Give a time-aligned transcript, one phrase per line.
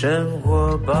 [0.00, 0.94] 生活吧。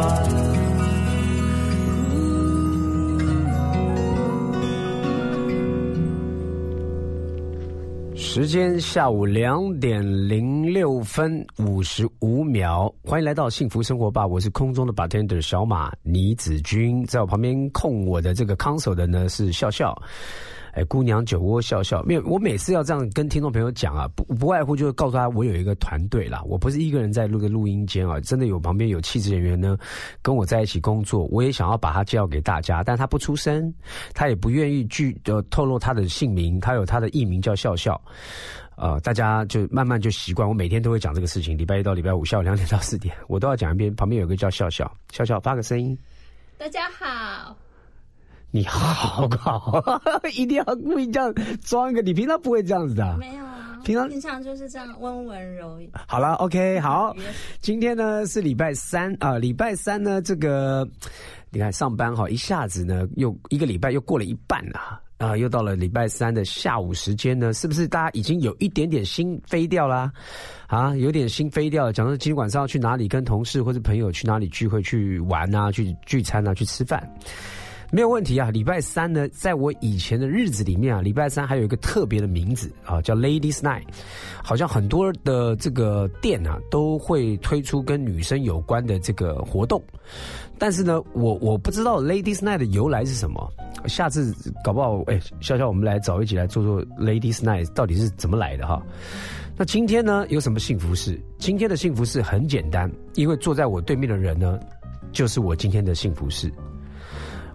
[8.16, 14.26] 时间下午两点零六分五十五秒，欢迎来到幸福生活吧！
[14.26, 19.96] 我是空中的 bartender 小马倪子君，在我旁边控我的这个 console 的呢是笑笑。
[20.78, 29.76] 哎，姑娘酒窝笑笑，没有，我每次要这样跟听众朋友讲啊，不不外乎就是告诉他我有一个团队啦，我不是一个人在录个录音间啊，真的有旁边有气质人员呢，
[30.22, 33.74] 跟我在一起工作，我也想要把他介绍给大家，但他不出声，
[34.14, 38.00] 他也不愿意具呃透露他的姓名，他有他的艺名叫笑笑，
[38.76, 45.98] 呃，大家就慢慢就习惯，我每天都会讲这个事情，礼拜一到礼拜五下午两点到四点，我都要讲一遍，旁边有个叫笑笑，笑笑发个声音，
[46.56, 47.67] 大家好。
[48.50, 49.82] 你好搞，
[50.34, 53.16] 一定要故意这样装一个，你平常不会这样子的。
[53.18, 55.78] 没有啊，平常平常就是这样温文柔。
[56.06, 57.14] 好了，OK，好，
[57.60, 60.88] 今天呢是礼拜三啊，礼拜三呢这个，
[61.50, 70.10] 你看上班哈，一下子呢又一个礼拜又过了一半了啊，又到了礼拜三的下午时间呢，是不是大家已经有一点点心飞掉啦？
[70.68, 77.06] 啊，有点心飞掉了，讲说今天晚上要去哪里跟同事或者朋友去哪里聚会去玩啊，去聚餐啊，去吃饭。
[77.90, 78.50] 没有问题啊！
[78.50, 83.84] 礼拜三呢，在我以前的日子里面啊，礼拜三还有一个特别的名字啊，叫 Ladies Night。
[84.44, 89.82] 好像很多的这个店啊，都会推出跟女生有关的这个活动。
[90.58, 93.50] 但是呢，我我不知道 Ladies Night 的由来是什么。
[93.86, 98.82] 下次搞不好，哎，笑笑，我们来找一起来做做 Ladies Night 到底是怎么来的哈。
[99.56, 101.18] 那今天呢，有什么幸福事？
[101.38, 104.60] 今天的幸福事很简单，因为坐在我对面的人呢，
[105.10, 106.52] 就是我今天的幸福事。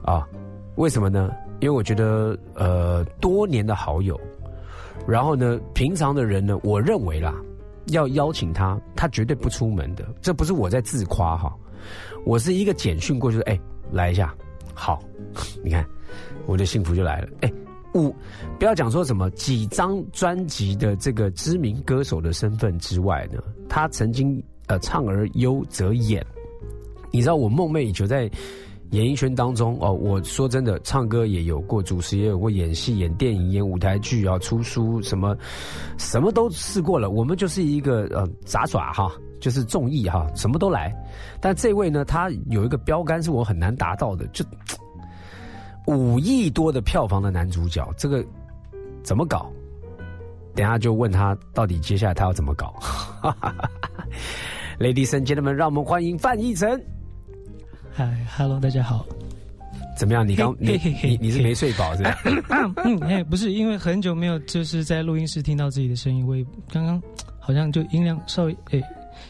[0.04, 0.28] 啊，
[0.76, 1.32] 为什么呢？
[1.60, 4.20] 因为我觉得，呃，多年的好友，
[5.08, 7.34] 然后呢，平常的人呢，我认为啦，
[7.86, 10.06] 要邀请他，他绝对不出门的。
[10.22, 11.56] 这不是我在自夸哈，
[12.26, 13.58] 我是一个简讯过去的，哎，
[13.94, 14.36] 来一下，
[14.74, 15.00] 好，
[15.64, 15.88] 你看，
[16.46, 17.30] 我的幸福就来了。
[17.40, 17.54] 哎，
[17.94, 18.14] 五，
[18.60, 26.26] 不要讲说什么几张专辑的这个知名歌手的身份之外呢，他曾经呃唱而优则演，
[27.10, 28.30] 你知道我梦寐以求在。
[28.94, 35.36] 演艺圈当中哦，我说真的，唱歌也有过，主持也有过，演戏、演电影、演舞台剧啊，出书什么，
[35.98, 37.10] 什么都试过了。
[37.10, 40.94] 我们就是一个呃杂耍哈，就是综艺哈，什么都来。
[41.42, 44.46] 但这位呢，他有一个标杆是我很难达到的，就
[45.88, 48.24] 五亿多的票房的男主角，这个
[49.02, 49.52] 怎么搞？
[50.54, 52.76] 等下就问他到底接下来他要怎么搞。
[54.80, 56.80] Ladies and gentlemen，让我们欢迎范逸臣。
[57.96, 59.06] 嗨，Hello，大家好。
[59.96, 60.28] 怎么样？
[60.28, 62.18] 你刚你你你是没睡饱是吧？
[62.84, 66.36] 嗯，哎，不是，因为很久没有就是在录音室听到自己的声音，我
[66.72, 67.00] 刚刚
[67.40, 68.82] 好像就音量稍微哎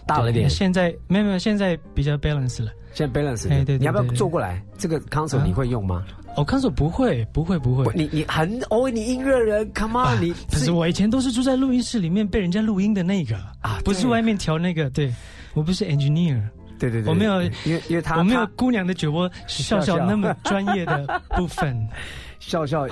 [0.05, 0.49] 大了点。
[0.49, 2.71] 现在没有没有，现在比较 balance 了。
[2.93, 4.63] 现在 balance，哎对，你要不要坐过来？
[4.77, 6.05] 这个 console 你会用吗？
[6.37, 7.91] 哦，console 不会，不会，不会。
[7.93, 15.13] 你你很哦，你音乐人，Come on，你不是我以前都是住在录音室里面被人家录音的那个啊，不是外面调那个，对
[15.53, 16.41] 我不是 engineer。
[16.83, 21.87] 对对对，我没有，因为因为他我没有姑娘的酒窝笑笑那么专业的部分，
[22.39, 22.85] 笑笑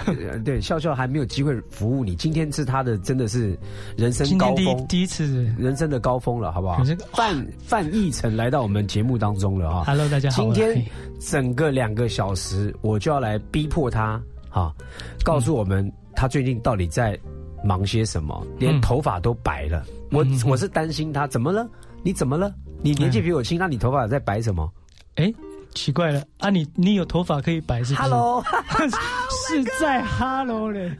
[0.45, 3.57] 对笑笑还没有机会服务你，今天是他的真的是
[3.97, 5.53] 人生高峰，第一次。
[5.57, 6.81] 人生的高峰了，好不好？
[7.11, 10.85] 范范逸臣来到我们节目当中了哈，Hello 大家好，今天
[11.19, 14.73] 整个两个小时我就要来逼迫他哈，
[15.21, 17.19] 告诉我们他最近到底在
[17.61, 21.67] 忙些什么，连头发都白了，我我是担心他怎么了？
[22.03, 22.53] 你怎么了？
[22.83, 24.67] 你年纪比我轻，那你头发在白什么？
[25.15, 25.31] 哎，
[25.75, 26.49] 奇怪了啊！
[26.49, 28.43] 你你有头发可以白是？Hello，
[29.47, 30.91] 是在 Hello 嘞。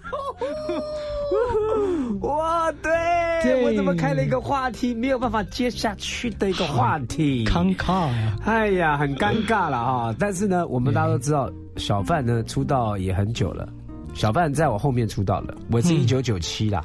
[2.22, 7.46] 哇，对，我怎么开了一个话题，没有办法接下去的一个话题？
[7.46, 8.36] 尴尬呀！
[8.46, 10.16] 哎呀，很尴尬了哈。
[10.20, 13.68] 但是呢，我们大家都知道，小范呢出道也很久了。
[14.14, 16.84] 小范在我后面出道了，我是一九九七啦。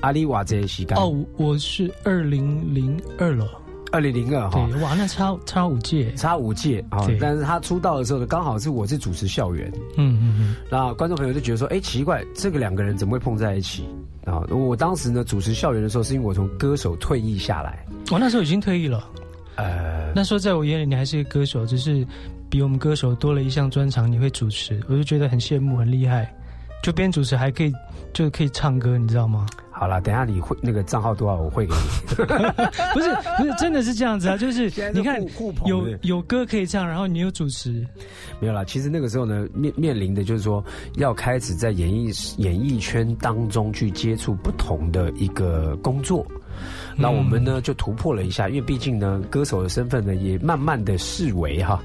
[0.00, 3.61] 阿里瓦这些西干哦，我是二零零二了。
[3.92, 7.06] 二零零二哈，哇，那差差五届，差五届啊！
[7.20, 13.84] 但是他出道的时候呢，刚好是我是主持校园，嗯嗯嗯，那观众朋友就觉得说，哎，奇怪，这个两个人怎么会碰在一起？
[14.24, 14.40] 啊？
[14.50, 19.06] 我当时呢主持校园的时候，是因为我从歌手退役下来，我那时候已经退役了，
[19.56, 22.06] 呃，那时候在我眼里你还是一个歌手，只是
[22.48, 26.34] 比我们歌手多了一项专长，你会主持，我就觉得很羡慕，很厉害，
[26.82, 27.72] 就边主持还可以，
[28.14, 29.44] 就可以唱歌，你知道吗？
[29.82, 32.14] 好了，等下你会那个账号多少，我会给你。
[32.94, 35.20] 不是不是，真的是这样子啊，就是你看
[35.66, 37.84] 有有歌可以唱，然后你有主持，
[38.38, 38.62] 没有啦。
[38.62, 40.64] 其实那个时候呢，面面临的就是说
[40.98, 46.24] 要开始在演艺演艺圈当中去接触不同的一个工作。
[46.96, 51.80] 那我们呢就突破了一下，因为毕竟呢，歌手的身份呢也慢慢的视为哈，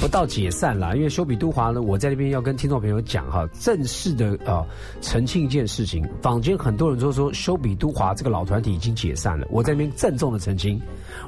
[0.00, 0.96] 不到解散了。
[0.96, 4.64] 因为修比都华呢，我在那边要跟听众朋友讲哈，正式的啊
[5.00, 6.06] 澄清一件事情。
[6.22, 10.80] 坊间很多人都说修比都华这个老团体已经解散了，我在那边郑重的澄清，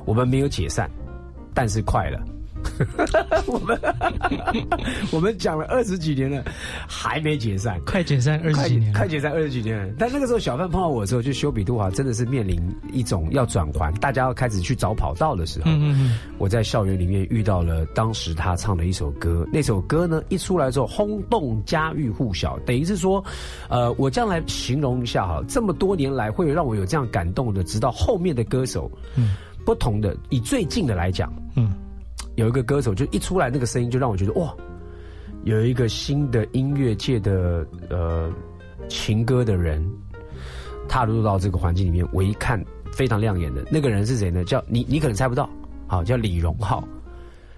[0.04, 0.90] 我们没有解散，
[1.54, 2.20] 但是快了。
[3.46, 3.80] 我们
[5.12, 6.44] 我们讲了二十几年了，
[6.88, 9.94] 还没解散，快解散二十几年，快解散二十几年。
[9.98, 12.60] 但那个时候小范碰到我的时候，就修比杜华真的是面临
[12.92, 15.70] 一种要转环，大家要开始去找跑道的时候。
[15.70, 23.22] 嗯嗯我在校园里面遇到了当时他唱的一首歌，那首歌呢一出来之后轰动家喻户晓，等于是说，
[23.68, 29.34] 呃，我将来形容一下哈，这么多年来会让我有这样感动的，直到后面的歌手，嗯，
[29.64, 31.72] 不同的，以最近的来讲，嗯。
[32.40, 34.54] 有一个歌手就一出来，那个声音就让我觉得哇，
[35.44, 38.32] 有一个新的音乐界的呃
[38.88, 39.86] 情歌的人
[40.88, 44.42] 踏入到这个环境里面，我一看非常亮眼的那个人是谁呢？
[44.42, 45.48] 叫你，你可能猜不到，
[45.86, 46.82] 好，叫李荣浩。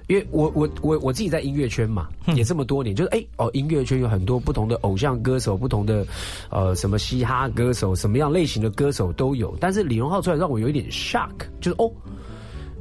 [0.08, 6.04] 因为我我我我自己在音乐圈嘛，也这么多年，就是哎哦，音乐圈有很多不同的偶像歌手，不同的
[6.50, 9.56] 呃什么嘻哈歌手，什么样类型的歌手都有。
[9.60, 11.30] 但是李荣浩出来让我有一点 shock，
[11.60, 11.90] 就是哦。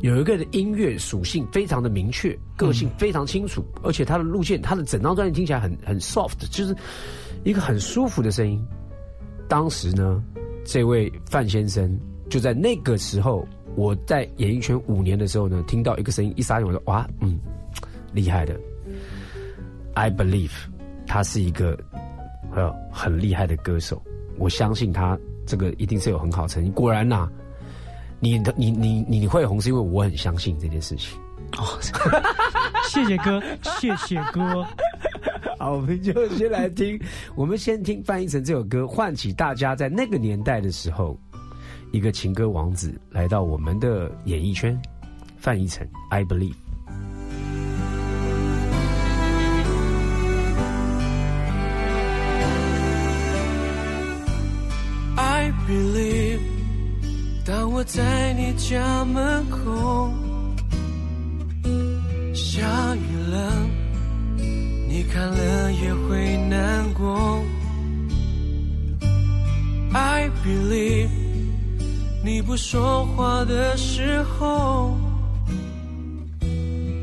[0.01, 6.75] 有一个的音乐属性非常的明确，个性非常清楚，而且他的路线，他的整张专辑听起来很很 soft，就是
[7.43, 8.59] 一个很舒服的声音。
[9.47, 10.23] 当时呢，
[10.65, 11.99] 这位范先生
[12.29, 17.39] 就在那个时候，我在演艺圈五年的时候呢，听到一个声音一撒进，我说哇，嗯，
[18.11, 18.59] 厉害的
[19.93, 20.51] ，I believe
[21.05, 21.77] 他是一个
[22.55, 24.01] 呃很厉害的歌手，
[24.39, 25.15] 我相信他
[25.45, 26.71] 这个一定是有很好成绩。
[26.71, 27.29] 果然呐。
[28.23, 31.17] 你的你你你会红是因为我很相信这件事情
[31.57, 31.65] 哦，
[32.87, 33.41] 谢谢哥，
[33.79, 34.63] 谢谢哥。
[35.57, 37.01] 好，我们就先来听，
[37.35, 41.19] 我们先听范逸臣这首歌，唤起大家在那个年代的时候，
[41.91, 44.79] 一个情歌王子来到我们的演艺圈。
[45.37, 46.53] 范逸臣，I believe。
[55.15, 56.10] I believe。
[57.43, 60.13] 当我在你家门口，
[62.35, 62.61] 下
[62.95, 63.51] 雨了，
[64.87, 67.41] 你看了也会难过。
[69.91, 71.09] I believe，
[72.23, 74.95] 你不说话的时候，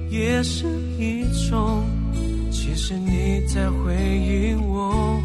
[0.08, 0.67] 也是
[0.99, 1.85] 一种，
[2.52, 5.20] 其实你在回应我。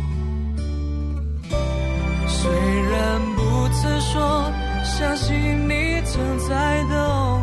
[2.27, 2.51] 虽
[2.89, 4.51] 然不曾说。
[4.83, 7.41] 相信你正在等，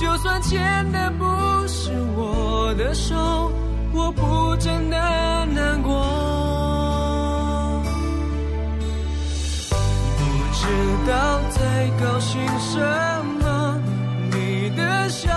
[0.00, 1.24] 就算牵的不
[1.68, 3.52] 是我的手，
[3.92, 4.96] 我不真的
[5.54, 5.92] 难过。
[10.18, 10.66] 不知
[11.06, 12.78] 道在高兴什
[13.40, 13.78] 么，
[14.32, 15.30] 你的笑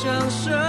[0.00, 0.67] 相守。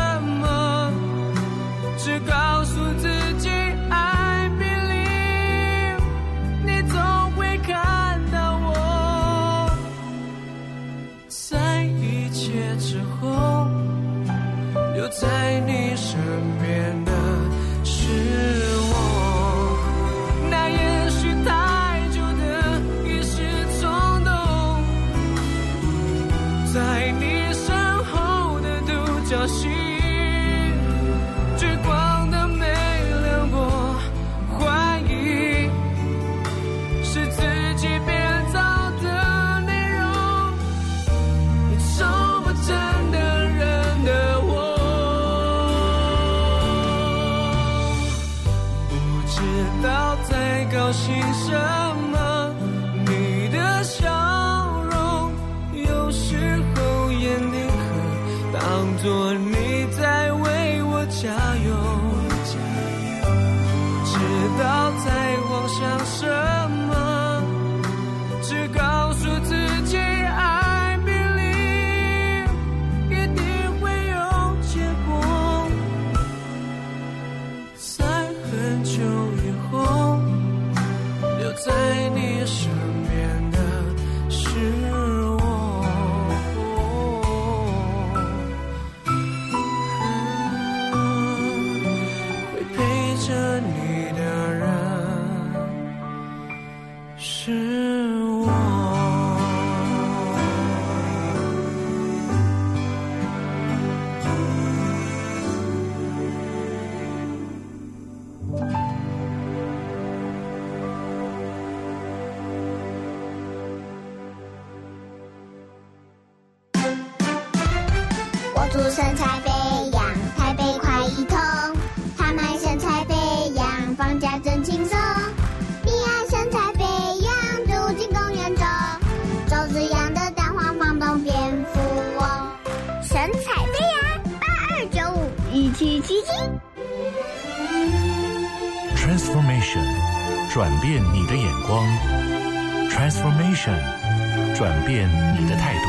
[144.89, 145.07] 变
[145.39, 145.85] 你的态度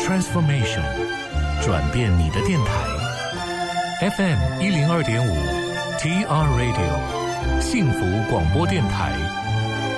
[0.00, 0.82] ；Transformation，
[1.62, 2.72] 转变你的电台。
[4.16, 5.30] FM 一零二点五
[5.98, 6.24] ，TR
[6.56, 9.12] Radio，幸福广播电台，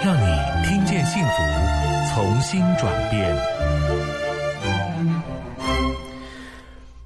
[0.05, 3.33] 让你听见幸福，重新转变。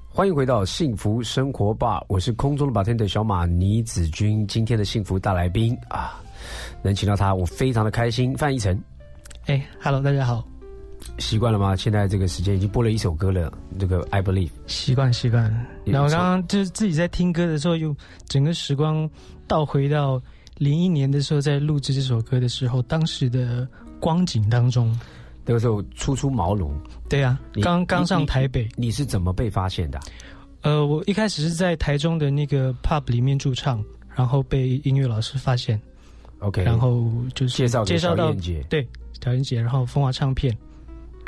[0.09, 4.47] 欢迎回到幸福生活吧，我是空中的 bartender 小马倪子君。
[4.47, 6.19] 今天的幸福大来宾啊，
[6.81, 8.35] 能请到他，我非常的开心。
[8.35, 8.83] 范逸臣，
[9.45, 10.43] 哎，Hello，大家好，
[11.17, 11.75] 习惯了吗？
[11.75, 14.51] 现在这个时间已经播了一首歌了，这个 I Believe。
[14.67, 15.45] 习惯习惯。
[15.85, 17.95] 也然后刚刚就是自己在听歌的时候，又
[18.27, 19.09] 整个时光
[19.47, 20.21] 倒回到
[20.57, 23.67] 零一年的时候，在录制这首歌的时候，当时的
[23.99, 24.97] 光景当中。
[25.47, 26.71] 那个时候初出茅庐，
[27.07, 28.67] 对啊、刚刚上台北。
[28.75, 33.79] 你是怎么被发现的啊、呃，我一开始是在台中的那个 pub 里面驻唱，
[34.15, 35.79] 然后被音乐老师发现
[36.39, 38.33] ，OK，然后就是介绍介绍到。
[38.67, 38.87] 对
[39.23, 40.55] 小燕姐，然后风华唱片，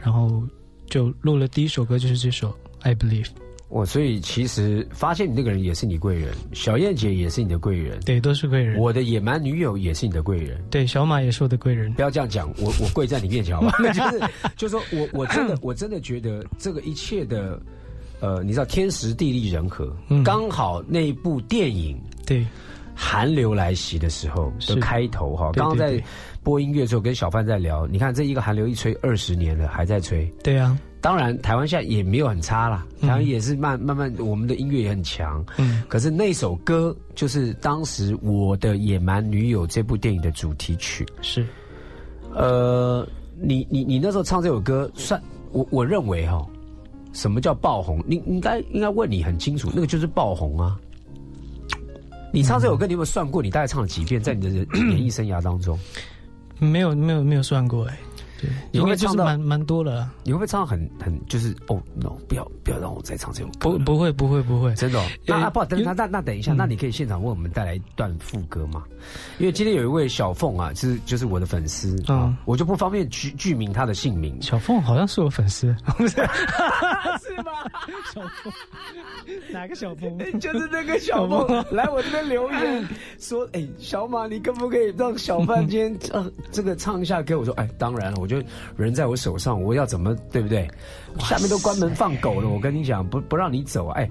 [0.03, 0.43] 然后
[0.89, 2.49] 就录了第一首歌，就是这首
[2.81, 3.25] 《I Believe》。
[3.69, 8.79] 我所以其实发现你那个人也是你贵人，小燕姐也是你的贵人，对，都是贵人。
[8.79, 10.63] 我的野蛮女友也是你的贵人。
[10.71, 12.01] 对小马也是我的贵人不。
[12.01, 13.75] 要这样讲，我我跪在你面前好吧？
[13.79, 17.61] 那 就是就是说我我真的我真的觉得这个一切的，
[18.21, 22.47] 呃，你知道天时地利人和，嗯刚好那一部电影对，
[22.99, 26.03] 寒流来袭的时候是的开头哈，刚刚在
[26.41, 30.25] 播音乐的时候跟小范在聊，你看这一个寒流一吹二十年了，还在吹。
[30.43, 35.45] 对啊，当然，台湾现在也没有很差啦，嗯台湾也是慢慢慢，我们的音乐也很强。
[35.57, 41.05] 嗯，可是那首歌就是当时《我的野蛮女友》这部电影的主题曲。
[41.21, 41.45] 是
[42.33, 43.07] 呃，
[43.39, 46.43] 你你你那时候唱这首歌，算我我认为哈、
[47.13, 48.03] 什么叫爆红？
[48.07, 50.79] 你应该应该问你很清楚，那个就是爆红啊。
[52.31, 53.41] 你唱这首歌，你有没有算过？
[53.41, 55.79] 你大概唱了几遍，在你的人 演艺生涯当中，
[56.59, 57.97] 没有没有没有算过哎，
[58.39, 60.13] 对，你会唱到蛮蛮多了啊。
[60.23, 65.05] 你会不会唱得很很就是哦，no，不要不要让我再唱这种歌，不不会不会不会，真的、哦。
[65.25, 68.83] 那呃啊不，等有那那那等一下，嗯那你可以现场为我们带来一段副歌吗？
[69.39, 74.41] 因为今天有一位小凤啊，是就是我的粉丝啊嗯，我就不方便具具名他的姓名。
[74.41, 76.15] 小凤好像是我粉丝，不是？
[76.15, 77.51] 是吗？
[78.13, 78.53] 小凤
[79.51, 80.17] 哪个小凤？
[80.39, 82.87] 就是那个小凤来我这边留言
[83.19, 88.41] 说：“哎、小马，你可不可以让小范今天呃这个唱一下歌？”我说：“哎，当然了，我就
[88.75, 90.69] 人在我手上，我要怎么对不对？
[91.19, 93.87] 下面都关门放狗了，我跟你讲，不不让你走。
[93.89, 94.09] 哎，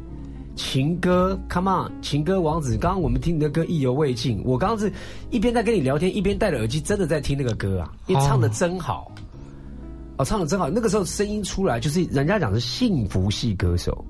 [0.54, 4.90] 情歌，Come on，情歌王子，刚刚我们听你的歌意犹未尽，我刚刚是
[5.30, 9.12] 一边在跟你聊天，一边戴着耳机，真的在听那个歌啊，因为唱的真好。
[10.18, 14.02] 哦，唱的真好，那个时候声音出来，就是人家讲是幸福系歌手。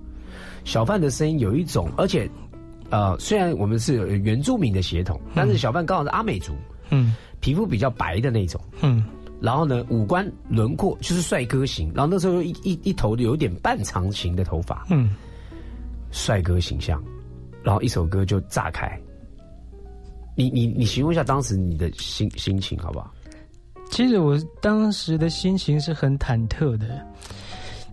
[0.65, 2.31] 小范的声音有一种，而且
[2.91, 6.53] 呃，虽然我们是原住民的血统，但是小范刚好是阿美族，
[6.91, 9.05] 嗯，皮肤比较白的那种，嗯，
[9.41, 15.11] 然后呢，五官轮廓就是帅哥型，然后那时候一一一头有点半长型的头发，嗯，
[16.11, 17.03] 帅哥形象，
[17.63, 18.99] 然后一首歌就炸开。
[20.35, 23.13] 你你你形容一下当时你的心心情好不好？
[23.91, 27.01] 其实我当时的心情是很忐忑的，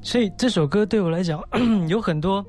[0.01, 1.41] 所以这首歌对我来讲
[1.87, 2.43] 有很多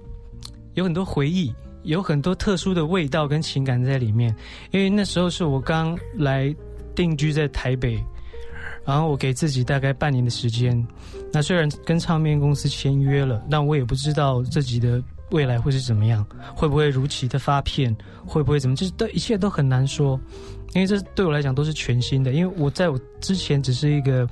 [0.75, 4.35] 有很多回忆，有很多特殊的味道跟情感在里面。
[4.71, 6.55] 因为那时候是我刚来
[6.95, 8.03] 定居在台北，
[8.85, 10.87] 然后我给自己大概半年的时间。
[11.33, 15.03] 那虽然跟唱片公司签约了，但我也不知道自己的。
[15.31, 16.25] 未来会是怎么样？
[16.55, 17.97] 会不会如期的发片？
[18.25, 18.77] 会不会怎么？
[18.77, 20.21] 就是都一切都很难说，
[20.75, 22.33] 因为这对我来讲都是全新的。
[22.33, 24.29] 因为我在我之前只是一个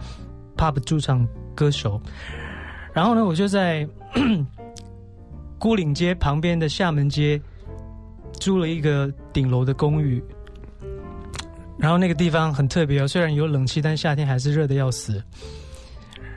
[0.56, 2.00] pop 驻唱歌手，
[2.92, 3.88] 然后呢，我就在
[5.58, 7.40] 孤岭街旁边的厦门街
[8.38, 10.22] 租了一个顶楼的公寓，
[11.78, 15.22] 然后那个地方很特别哦，虽然有冷气，但夏天还是热的要死。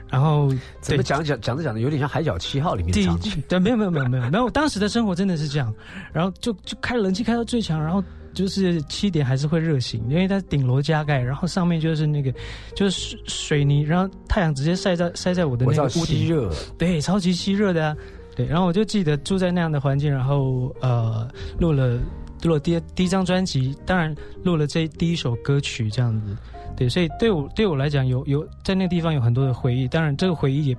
[0.08, 0.48] 然后
[0.80, 3.42] 怎么讲讲讲着讲着有点像《海角七号》里面的场景。
[3.48, 5.74] 对，没有没有没有没有没有，当时的生活真的是这样。
[6.12, 8.02] 然后就就开冷气开到最强，然后
[8.32, 12.32] 就是七点还是会热醒，因为它顶楼加盖，然后上面就是那个
[12.74, 17.96] 就是水泥，然后太阳直接晒在晒在我的那个屋顶，热，对，超级吸热的啊。
[18.36, 21.28] 对，然后我就记得住在那样的环境，然后呃
[21.58, 21.98] 录了
[22.42, 26.36] 录了第第一张专辑，当然录了这第一首歌曲这样子。
[26.76, 29.88] 对，所以对我对我来讲，有有在那个地方有很多的回忆。
[29.88, 30.76] 当然，这个回忆也，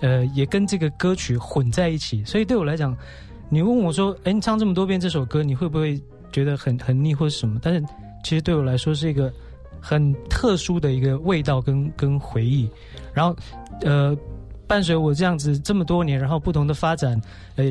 [0.00, 2.24] 呃，也跟这个歌曲混在一起。
[2.24, 2.96] 所以对我来讲，
[3.48, 7.82] 你问我说：“哎，你唱这么多遍这首歌，你会不会觉得很很腻或者什么？”但是
[8.22, 9.32] 其实对我来说是一个
[9.80, 12.68] 很特殊的一个味道跟跟回忆。
[13.12, 13.34] 然后，
[13.82, 14.16] 呃，
[14.70, 17.20] 伴随我这样子这么多年，然后不同的发展，
[17.56, 17.64] 呃，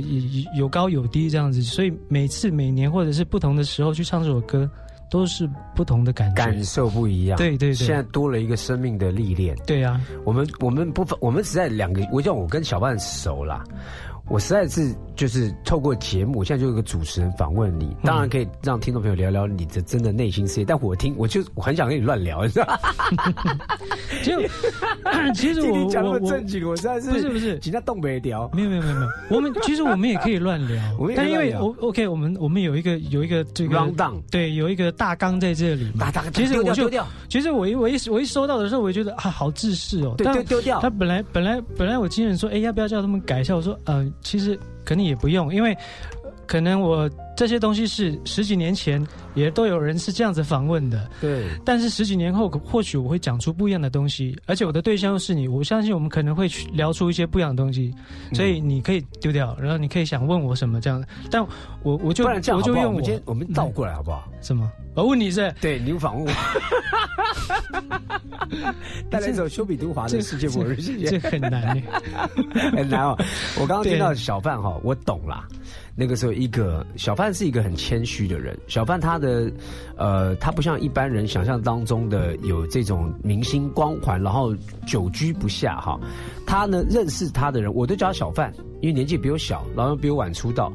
[0.57, 1.61] 有高有低这样子。
[1.61, 4.69] 所以每次每年或者是不同的时候去唱这首歌。
[5.11, 7.35] 都是不同的感觉，感受不一样。
[7.35, 9.57] 对对对，现在多了一个生命的历练。
[9.65, 13.63] 对啊，我们我们不我们实在两个，我讲我跟小半熟啦。
[14.29, 20.65] 我实在是就是透过节目，现在就有个主持人访问你，当然可以让听众朋友聊聊你的真的内心世界。
[20.65, 22.77] 但我听，我就我很想跟你乱聊，你知道吗？
[24.23, 24.39] 就
[25.33, 29.07] 其实我讲那么正经，我实在是不是不是，其他动没聊，没有没有没有没有。
[29.29, 30.81] 我们其实我们也可以乱聊，
[31.17, 36.11] 但因为我 OK，我们我们有一个有一个这个 round down，对，有一个大纲在这里嘛。
[36.33, 36.89] 其实我就
[37.27, 40.79] 其实我一我一我一收到的时候，我就觉得啊，好自私哦，对，丢丢掉。
[40.79, 43.55] 他本来本来本来我经纪人说，哎，要不要叫他们改一下？
[43.55, 44.59] 我说，呃，其实。
[44.85, 45.77] 可能也不用，因为
[46.47, 49.05] 可能我这些东西是十几年前
[49.35, 51.07] 也都有人是这样子访问的。
[51.21, 57.93] 对，但是十几年后，或许我会讲出不一样的东西，而且我的对象又是你，我相信我们可能会去聊出一些不一样的东西，
[58.33, 61.03] 所以你可以丢掉，然后你可以想问我什么这样。
[61.29, 61.45] 但
[61.83, 64.27] 我我就我就用我我们倒过来好不好？
[64.41, 64.71] 什么？
[64.99, 65.53] 我问你是？
[65.61, 66.31] 对，你访问我。
[69.09, 70.73] 带来一首丘比杜华的《世界末日》，
[71.09, 71.81] 这很难，
[72.75, 73.15] 很难哦。
[73.59, 75.47] 我刚刚听到小范哈，我懂啦。
[75.95, 78.57] 那个时候，一个小范是一个很谦虚的人。
[78.67, 79.51] 小范他的
[79.97, 85.99] 呃，他不像一般人想象当中的有这种明星光环，然后久居不下哈。
[86.45, 90.71] 他呢，认识他的人，我都叫他小范，因为年纪比我小，然后比我晚出道，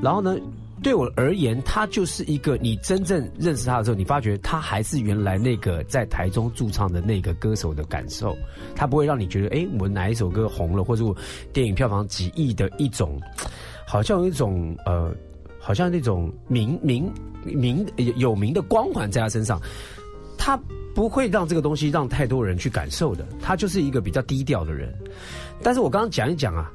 [0.00, 0.36] 然后呢。
[0.84, 8.36] 对我而言，他就是一个你真正认识他的时候，你发觉他还是原来那个在台中驻唱的那个歌手的感受。
[8.76, 11.16] 他不会让你觉得，哎，我哪一首歌红了，或者我
[11.54, 13.18] 电影票房几亿的一种，
[13.86, 15.10] 好像有一种呃，
[15.58, 17.10] 好像那种名名
[17.44, 19.58] 名有名的光环在他身上。
[20.36, 20.54] 他
[20.94, 23.26] 不会让这个东西让太多人去感受的。
[23.40, 24.94] 他就是一个比较低调的人。
[25.62, 26.70] 但是我刚刚讲一讲啊，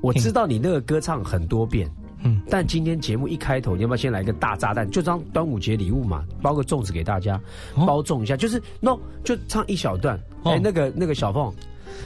[0.00, 1.90] 我知道你那个歌唱很多遍。
[2.22, 4.90] 嗯，但今天节目一开头，你要不要先来个大炸弹？
[4.90, 7.40] 就当端午节礼物嘛，包个粽子给大家，
[7.86, 10.18] 包粽一下，就是 no，就唱一小段。
[10.44, 11.52] 哎，那个那个小凤，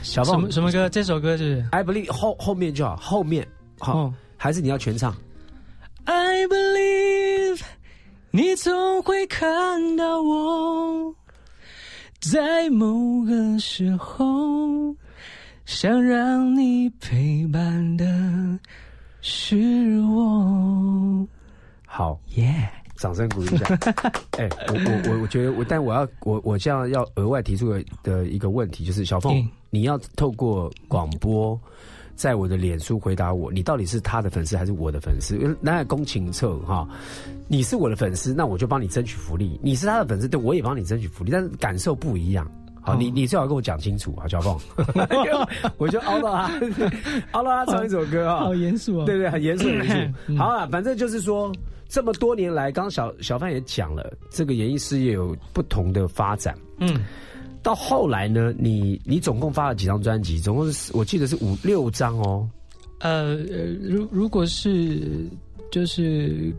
[0.01, 0.89] 小凤什么什么歌？
[0.89, 3.47] 这首歌是 I believe 后后面就好，后面
[3.79, 5.15] 好，还是你要全唱
[6.05, 7.61] ？I believe
[8.31, 11.15] 你总会看到我，
[12.19, 14.95] 在某个时候，
[15.65, 18.05] 想让你陪伴的。
[19.25, 21.25] 是我
[21.87, 22.69] 好耶！
[22.97, 23.65] 掌声鼓励一下。
[24.37, 31.57] 哎，我我我我觉得我，但我要我我这样要额外提出的一个问题，就是小凤，你要透过广播，
[32.15, 35.57] 在我的脸书回答我，你到底是他的粉丝还是我的粉丝？
[35.61, 36.85] 那公情册哈，
[37.47, 42.45] 你是我的粉丝，那我就帮你争取福利；你是他的粉丝，对我也帮你争取福利，但是感受不一样。
[42.85, 44.59] 好，你你最好跟我讲清楚啊，小凤，
[45.77, 46.51] 我就凹到他，
[47.31, 50.35] 凹到他唱一首歌啊， 好严肃啊，对对，很严肃严肃。
[50.37, 51.49] 好啊，反正就是说，
[51.87, 56.53] 这么多年来，刚小小范也讲了，这个演艺事业有不同的发展。
[56.79, 57.05] 嗯，
[57.61, 60.37] 到后来呢，你你总共发了几张专辑？
[60.37, 62.45] 总共是我记得是五六张哦。
[62.99, 63.35] 呃，
[63.81, 65.25] 如如果是
[65.71, 66.53] 就是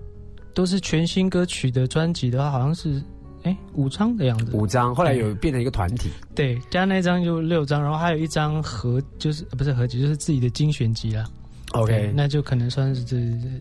[0.55, 3.03] 都是全新歌曲的专辑的话，好像是。
[3.45, 11.25] 哎，五张的样子，五张，后来有变成一个团体，对，加那张就六张，然后还有一张合，就是不是合集，就是自己的精选集了。
[11.73, 13.17] OK，那就可能算是这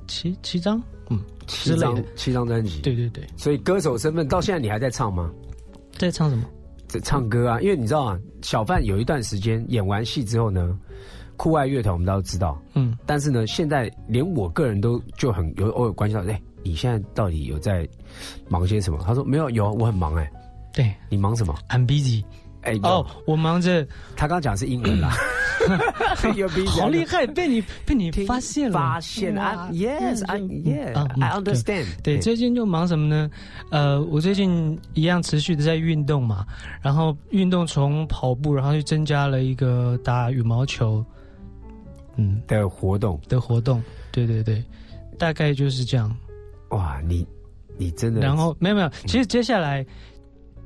[0.07, 3.27] 七七张，嗯，七张七张专辑，对对对。
[3.35, 5.29] 所以歌手身份到现在你还在唱吗？
[5.97, 6.45] 在唱什么？
[6.87, 10.79] 在唱歌啊，因为你知道啊，小范有一段时间演完戏之后呢，
[11.35, 16.41] 酷爱乐团我们都知道，嗯，但是呢，现在连我个人都就很有偶尔关系到，哎。
[16.63, 17.87] 你现在到底有在
[18.49, 18.99] 忙些什么？
[19.05, 20.29] 他说没有，有我很忙哎。
[20.73, 22.23] 对你忙什么？I'm busy。
[22.61, 23.85] 哎哦，我忙着。
[24.15, 25.13] 他刚讲是英文啦。
[26.67, 28.77] 好厉害，被你被你发现了。
[28.77, 31.85] 发现啊，Yes，I Yes，I understand。
[32.01, 33.29] 对，最近就忙什么呢？
[33.69, 36.45] 呃，我最近一样持续的在运动嘛，
[36.81, 41.03] 然后运动从跑步，然后就增加了一个打羽毛球，
[42.17, 43.81] 嗯的活动的活动。
[44.11, 44.61] 对对对，
[45.17, 46.13] 大概就是这样。
[46.73, 47.25] 哇，你
[47.77, 48.21] 你真的？
[48.21, 49.85] 然后没有没有，其实接下来，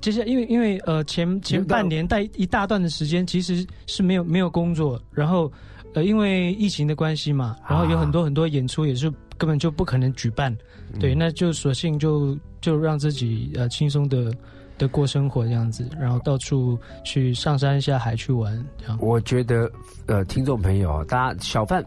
[0.02, 5.52] 接下来因为因为呃前前半年带一大段的时间，其实是没有没有工作，然后
[5.94, 10.56] 呃因为疫情的关系嘛，然后有很多很多演出也是根本就不可能举办，
[11.00, 14.32] 对，那就索性就就让自己呃轻松的
[14.78, 18.66] 的过生活这样子，然后到处去上山下海去玩。
[18.78, 19.70] 这样，我觉得
[20.06, 21.84] 呃听众朋友，大家小范。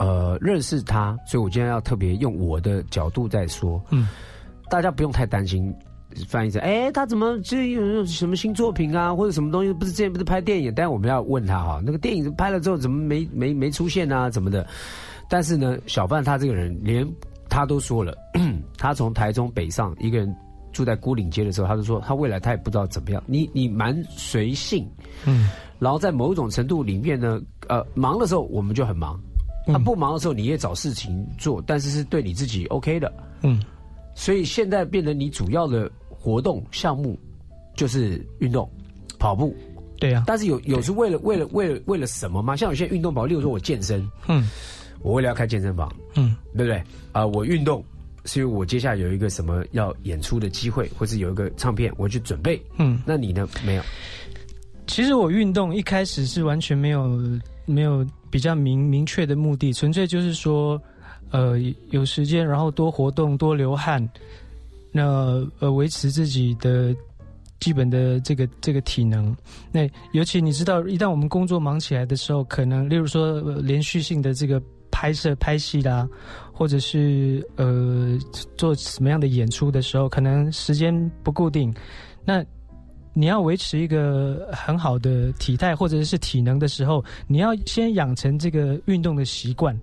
[0.00, 3.78] 呃，认识他，所以我今天要特别用我的角度在说。
[3.90, 4.08] 嗯，
[4.70, 5.72] 大家不用太担心
[6.26, 9.70] 翻译成，哎，他怎么这有什么新作品啊，或者什么东西？
[9.74, 10.72] 不是之前不是拍电影？
[10.74, 14.30] 但是我们要问他哈，那个电影拍了之后怎么没没没出现啊？
[14.30, 14.66] 怎么的？
[15.28, 17.06] 但是呢，小范他这个人连
[17.50, 18.16] 他都说了，
[18.78, 20.34] 他从台中北上一个人
[20.72, 23.22] 住在孤岭街的时候，他就说他未来他也不知道怎么样。
[23.26, 24.88] 你你蛮随性，
[25.26, 29.20] 嗯，然后在某种程度里面呢，呃，忙的时候我们就很忙。
[29.66, 33.12] 他不忙的时候，你也找事情做，但是是对你自己 OK 的。
[33.42, 33.62] 嗯，
[34.14, 37.18] 所以现在变成你主要的活动项目
[37.76, 38.70] 就是运动，
[39.18, 39.54] 跑步。
[39.98, 42.56] 对呀，但是有有是为了为了为了为了什么吗？
[42.56, 44.48] 像有些运动跑，例如说我健身，嗯，
[45.02, 46.82] 我为了要开健身房，嗯，对不对？
[47.12, 47.84] 啊，我运动
[48.24, 52.60] 是因为我接下来有一个什么要演出的机会，或是有一个唱片，我去准备。
[52.78, 53.46] 嗯，那你呢？
[53.64, 53.82] 没有。
[54.86, 57.20] 其实我运动一开始是完全没有
[57.66, 58.04] 没有。
[58.30, 60.80] 比较明明确的目的，纯粹就是说，
[61.30, 61.58] 呃，
[61.90, 64.08] 有时间，然后多活动，多流汗，
[64.92, 66.94] 那呃，维持自己的
[67.58, 69.36] 基本的这个这个体能。
[69.72, 76.08] 那尤其你知道，一旦我们工作忙起来的时候，可能例如说连续性的这个拍摄拍戏啦，
[76.52, 78.18] 或者是呃
[78.56, 81.74] 做什么样的演出的时候，可能时间不固定，
[82.24, 82.44] 那。
[83.12, 89.76] 你要维持一个很好的体态或者是体能的时候，你要先养成这个运动的习惯。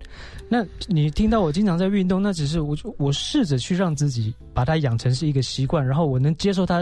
[0.50, 6.82] 那你听到我经常在运动，那只是我我试着去让自己把它养成是一个习惯，然后我能接受它，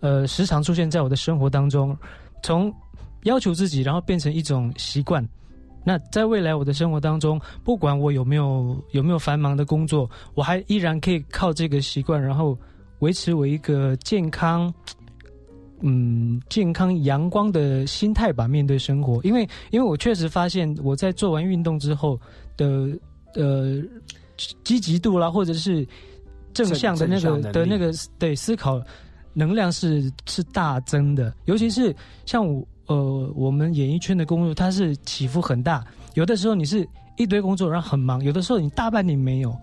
[0.00, 1.96] 呃，时常出现在我的生活当中，
[2.42, 2.72] 从
[3.22, 5.26] 要求自己，然后变成一种习惯。
[5.84, 12.56] 那在未来我的生活当中，不管我有没有有没有繁忙的工作，我还依然可以靠这个习惯，然后
[12.98, 14.72] 维持我一个健康。
[15.80, 19.20] 嗯，健康阳光的心态吧，面对生活。
[19.22, 22.20] 因为，因为我确实发现，我在做完运动之后
[22.56, 22.88] 的
[23.34, 23.80] 呃
[24.64, 25.86] 积极度啦，或者是
[26.52, 28.82] 正向的那个的那个对思考
[29.34, 31.32] 能量是是大增的。
[31.44, 31.94] 尤其是
[32.26, 35.84] 像我呃我们演艺圈的工作，它是起伏很大。
[36.14, 36.84] 有的时候你是
[37.16, 39.56] 一堆工作，然后很忙；有的时候你大半年没有。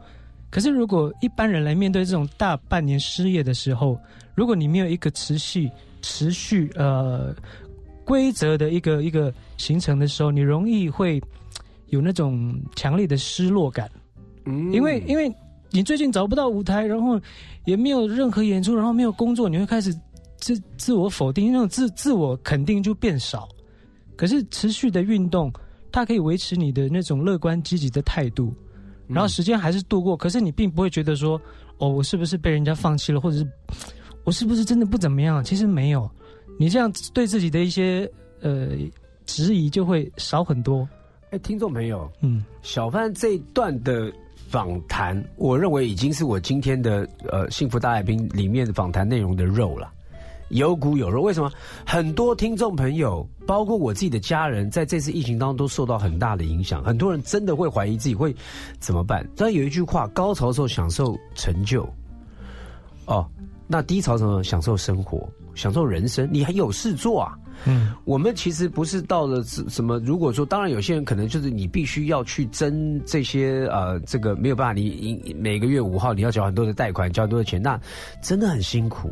[0.49, 3.99] 可是如果一般人来面对这种大半年失业的时候，
[4.33, 5.69] 如果你没有一个持续。
[6.05, 7.35] 持续呃
[8.03, 11.19] 规则的一个一个形成的时候，你容易会
[11.87, 13.89] 有那种强烈的失落感，
[14.45, 15.33] 嗯，因为因为
[15.71, 17.19] 你最近找不到舞台，然后
[17.65, 19.91] 也没有任何演出，然后没有工作，你会开始
[20.37, 23.49] 自自我否定，那种自自我肯定就变少。
[24.15, 25.51] 可是持续的运动，
[25.91, 28.53] 它可以维持你的那种乐观积极的态度，
[29.07, 31.41] 然后时间还是度过，可是你并不会觉得说，
[31.79, 33.47] 哦，我是不是被人家放弃了，或者是。
[34.25, 35.41] 我是不是真的不怎么样？
[35.43, 36.09] 其实没有，
[36.59, 38.11] 你这样对自己的一些
[38.41, 38.71] 呃
[39.25, 40.87] 质疑就会少很多。
[41.29, 44.11] 哎，听众朋友，嗯，小范这一段的
[44.49, 49.91] 访谈，我认为已经是我今天的呃幸福大来宾里面的访谈内容的肉了，
[50.49, 51.21] 有骨有肉。
[51.21, 51.51] 为什么？
[51.85, 56.83] 很多听众朋友，包括我自己的家人，在这次疫情当中都受到很大的影响。
[56.83, 58.35] 很多人真的会怀疑自己会
[58.79, 59.27] 怎么办。
[59.35, 61.87] 但有一句话：高潮的时候享受成就，
[63.05, 63.27] 哦，
[63.67, 64.43] 那低潮怎么？
[64.43, 66.29] 享受生活，享受人生。
[66.31, 67.37] 你还有事做啊？
[67.65, 77.79] 嗯，我们其实不是到了什么，如果说，当然有些人可能就是你必须要去争这些呃，这个没有办法，你你每个月五号你要缴很多的贷款，交很多的钱，那
[78.21, 79.09] 真的很辛苦。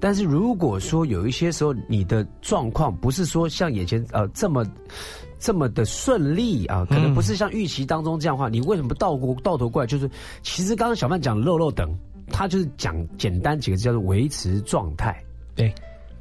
[0.00, 4.64] 但是如果说有一些时候你的状况不是说像眼前呃这么
[5.38, 9.86] 这么的顺利啊，可能不是像预期当中这样的话，你为什么倒过倒头过来？
[9.86, 10.08] 就是
[10.42, 11.92] 其实刚刚小曼讲肉肉等，
[12.28, 15.22] 他就是讲简单几个字叫做维持状态，
[15.54, 15.72] 对。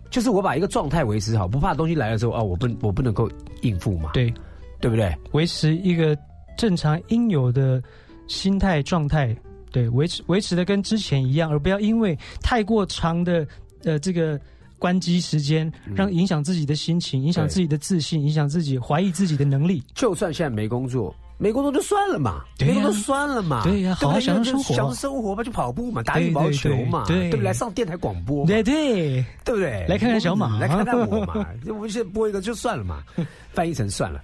[0.09, 3.27] 就是我把一个状态维持好，不怕东西来的时候啊，我不我不能够
[3.63, 4.31] 应付嘛，对
[4.79, 5.11] 对不对？
[5.31, 6.15] 维持一个
[6.55, 7.81] 正常应有的
[8.27, 9.35] 心态状态，
[9.71, 13.47] 对，维持维持的跟之前一样，而不要因为太过长的
[13.83, 14.39] 呃这个
[14.77, 19.81] 关机时间，让影响自己的心情，影响自己的自信，影响自己怀疑自己的能力。
[19.95, 21.11] 就算现在没工作。
[21.43, 27.41] 没工作就算了嘛，没工作算了嘛，对呀，好好享受生活，享受生活吧，就跑步嘛，打羽毛球嘛，对不对？
[27.41, 29.85] 来上电台广播，对对，对不对？
[29.89, 33.03] 来看看小马， 来看看我嘛，我们先播一个就算了嘛，
[33.51, 34.21] 翻译成算了。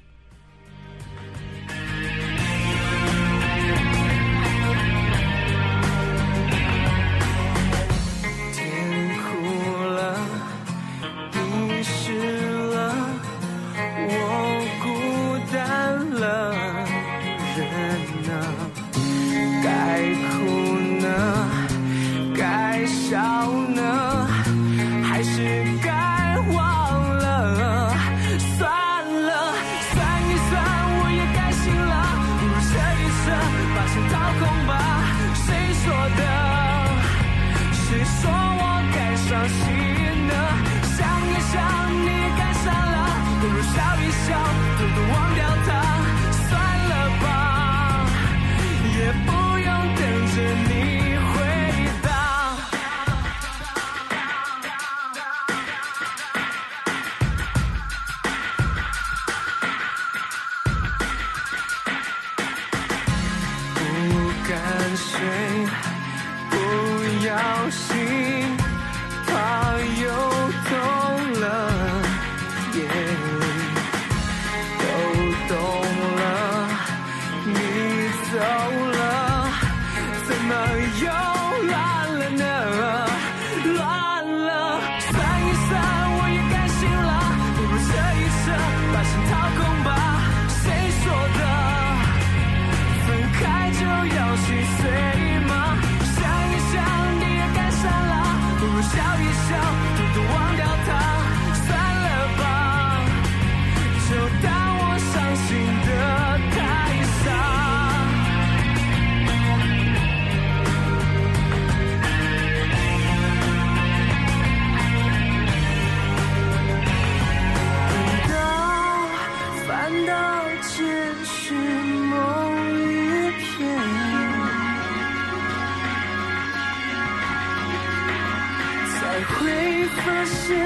[130.20, 130.60] 发现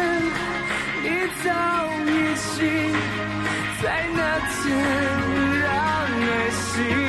[1.03, 1.07] 你
[1.43, 1.51] 早
[2.07, 2.09] 已
[2.55, 2.61] 经
[3.83, 3.85] 在
[4.15, 4.57] 那天
[5.61, 7.02] 让爱情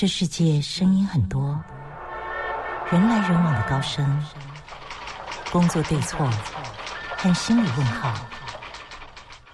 [0.00, 1.62] 这世界声音很多，
[2.90, 4.24] 人来人往的高声，
[5.52, 6.26] 工作对错，
[7.18, 8.14] 和心理问号，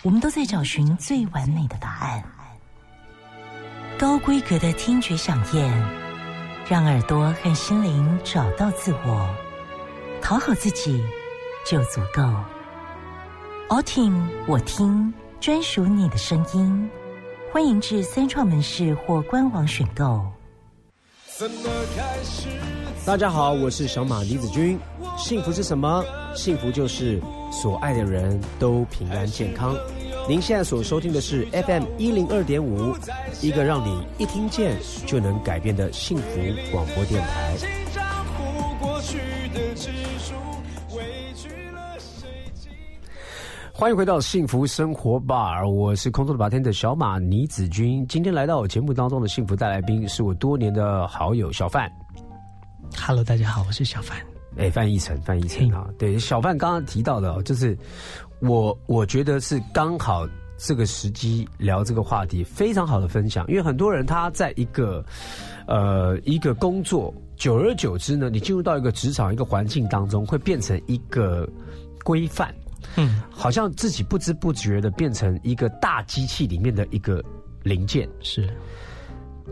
[0.05, 2.23] 我们都在找寻最完美的答案。
[3.99, 5.69] 高规格的听觉响宴，
[6.69, 9.29] 让耳朵和心灵找到自我，
[10.23, 11.05] 讨好自己
[11.69, 12.23] 就足够。
[13.71, 16.89] 奥听我听，专属你的声音，
[17.53, 20.25] 欢迎至三创门市或官网选购。
[23.05, 24.79] 大家好，我是小马李子君。
[25.19, 26.03] 幸福是什么？
[26.35, 27.21] 幸福就是
[27.53, 29.77] 所爱的人都平安健康。
[30.27, 32.97] 您现在所收听的是 FM 一零二点五，
[33.43, 36.25] 一个让你一听见就能改变的幸福
[36.73, 37.86] 广播电台。
[43.79, 48.07] 欢迎回到幸福生活吧，我是空中的白天的小马倪子君。
[48.07, 51.87] 今天来到我节目当中的幸福带来宾是我多年的好友小范。
[52.97, 54.17] Hello，大家好，我是小范。
[54.57, 57.77] 哎，范逸臣，范逸臣啊，对，小范刚刚提到的，就是
[58.41, 63.47] 我我觉得是刚好这个时机聊这个话题，非常好的分享。
[63.47, 65.05] 因为很多人他在一个
[65.69, 71.47] 呃一个工作，久而久之呢，你进入到一个职场一个环境当中，会变成一个
[72.03, 72.55] 规范，
[72.97, 77.23] 嗯，好像自己不知不觉的变成一个大机器里面的一个
[77.63, 78.49] 零件，是。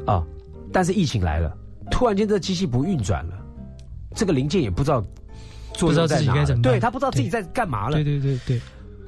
[0.07, 0.25] 啊，
[0.73, 1.57] 但是疫情来了。
[1.91, 3.39] 突然间，这机器不运转了，
[4.15, 5.05] 这个零件也不知道，
[5.79, 7.93] 不知道自己该怎么，对他不知道自己在干嘛了。
[7.93, 8.61] 对对对对，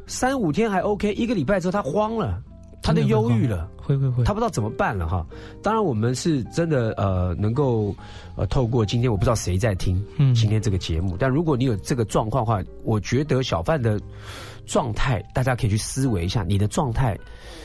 [0.07, 2.43] 三五天还 OK，一个礼拜之后他慌了，
[2.87, 5.27] 他就忧郁了，会会会，他不知道怎么办了哈。
[5.63, 7.95] 当然，我们是真的呃，能够
[8.37, 10.03] 呃，透过今天我不知道谁在听
[10.35, 14.01] 今天这个节目，但如果你有这个状况的话，我觉得小范的
[14.65, 17.19] 状态，大家可以去思维一下，你的状态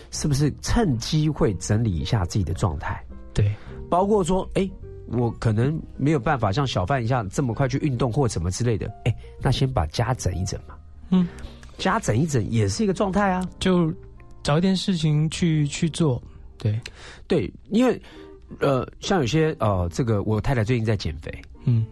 [0.09, 3.01] 是不是趁机会整理一下自己的状态？
[3.33, 3.53] 对，
[3.89, 4.69] 包括说，哎。
[5.13, 10.75] 我可能没有办法像小范一样这么快去运动或什么之类的，哎，那先把家整一整嘛。
[11.09, 11.27] 嗯，
[11.77, 13.93] 家整一整也是一个状态啊，就
[14.43, 16.21] 找一点事情去去做。
[16.57, 16.79] 对，
[17.27, 17.99] 对，因为
[18.59, 21.31] 呃，像有些呃，这个我太太最近在减肥，
[21.65, 21.85] 嗯，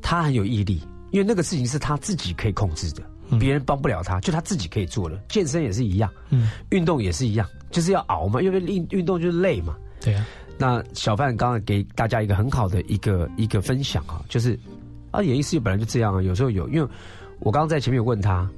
[0.00, 0.80] 她很有毅力，
[1.10, 3.02] 因为那个事情是她自己可以控制的，
[3.38, 5.20] 别人帮不了她，就她自己可以做的。
[5.28, 9.76] 健身也是一样，嗯，运动也是一样，就是要熬嘛，因为运运动就是累嘛。
[10.00, 10.26] 对啊。
[10.58, 14.58] 那小范刚刚给大家一个很好的一个一个分享啊，就是
[15.10, 16.88] 啊，演艺事业本来就这样啊，有时候有，因为
[17.40, 18.48] 我刚刚在前面有问他，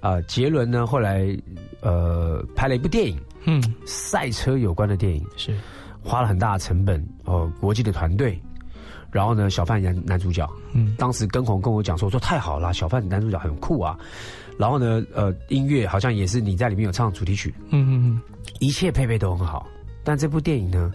[0.00, 1.36] 啊，杰伦呢后来
[1.80, 5.24] 呃拍了一部电影，嗯，赛车有关的电影。
[5.36, 5.56] 是。
[6.02, 8.40] 花了很大的成本哦，国际的团队，
[9.10, 13.98] 然后呢，小范男男主角，嗯，当时跟红跟我讲说说太好了，小范男主角很酷啊，
[14.56, 18.20] 然后呢，呃，音乐好像也是你在里面有唱主题曲，嗯嗯嗯，
[18.60, 19.66] 一切配备都很好，
[20.04, 20.92] 但这部电影呢？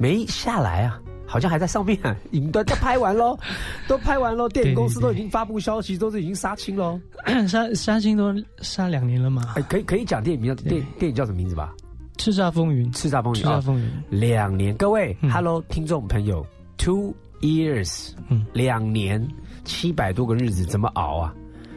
[0.00, 1.98] 没下来啊，好像还在上面，
[2.30, 3.38] 影端 都拍完喽，
[3.86, 6.98] 都拍完喽，电影公司都已经发布消息，都是已经杀青喽，
[7.46, 9.52] 杀杀青都杀两年了嘛？
[9.56, 11.74] 哎，可以可以讲电影名，电电影叫什么名字吧？
[12.16, 16.44] 叱咤风云，叱咤风云，叱咤风云，两年，各位，Hello，听众朋友
[16.78, 19.24] ，Two years，嗯，两年，
[19.64, 21.34] 七百多个日子，怎么熬啊？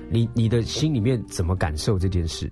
[0.10, 2.52] 你你的心里面怎么感受这件事？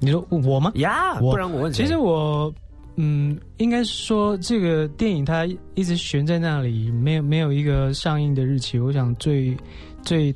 [0.00, 0.72] 你说我吗？
[0.74, 2.52] 呀，不然我问，其实我。
[3.00, 8.76] 嗯，应该说这个电影它一直悬在那里，没有没有一个上映的日期。
[8.76, 9.56] 我想最
[10.02, 10.34] 最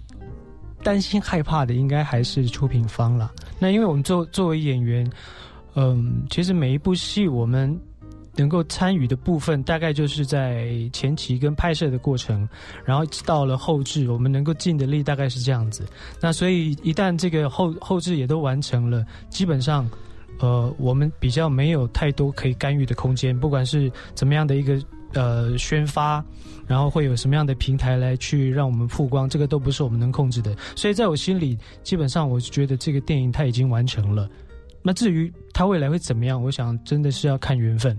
[0.80, 3.32] 担心害怕的应该还是出品方了。
[3.58, 5.10] 那因为我们作作为演员，
[5.74, 7.76] 嗯，其实每一部戏我们
[8.36, 12.48] 能够参与的部分，大概就是在前期跟拍摄的过程，
[12.84, 15.84] 然后到了后置，我们能够尽的力大概是这样子。
[16.20, 19.90] 那所以一旦这个后后置也都完成了，基本上。
[20.38, 24.76] 呃，我们比较没有太多可以干预的空间，不管是怎么样的一个
[25.14, 26.24] 呃宣发，
[26.66, 30.56] 然后会有什么样的平台来去让我们曝光，这个都不是我们能控制的。
[30.74, 34.28] 所以在我心里，基本上我觉得这个电影它已经完成了。
[34.82, 37.96] 那至于它未来会怎么样，我想真的是要看缘分。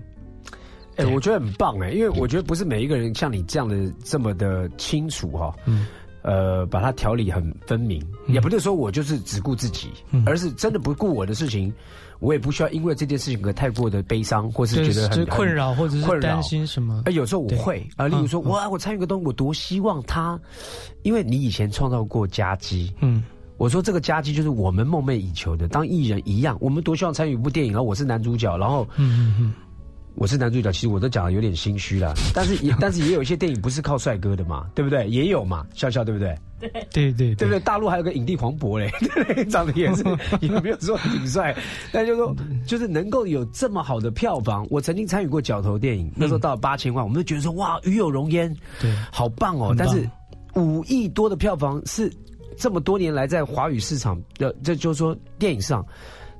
[0.96, 5.54] 哎，我觉得很棒哎，因为我觉得不是每一个人像你这样的这么的清楚哈。
[5.64, 5.86] 嗯。
[6.26, 9.90] 呃，把它条理很分明，也不是说我就是只顾自己，
[10.24, 11.70] 而是真的不顾我的事情，
[12.24, 17.02] 我也不需要因为这件事情而太过的悲伤，或是觉得很困扰，或者是担心什么。
[17.04, 20.40] 哎，有时候我会啊，例如说，我我参与个东西，我多希望他，
[21.02, 23.22] 因为你以前创造过佳绩，嗯，
[23.58, 29.54] 我说这个佳绩就是我们梦寐以求的，当艺人一样，我们多希望参与一部电影，然后我是男主角，然后，嗯嗯嗯。
[30.16, 35.08] 我是男主角，其实我都讲的有点心虚了， 但是也但是也有一些电影不是靠帅哥的嘛，对不对？
[35.08, 36.36] 也有嘛，笑笑对不对？
[36.60, 37.60] 对对对对不对？
[37.60, 38.90] 大陆还有个影帝黄渤嘞，
[39.50, 40.04] 长得也是
[40.40, 41.54] 也没有说挺帅，
[41.92, 42.34] 但就说
[42.66, 44.66] 就是能够有这么好的票房。
[44.70, 49.74] 我曾经参与过角头电影，那时候到了八千万，我们都觉得说哇，与有荣焉，对，好棒哦。
[49.76, 50.08] 但是
[50.54, 52.10] 五亿多的票房是
[52.56, 55.84] 这么多年来在华语市场的，这就是说电影上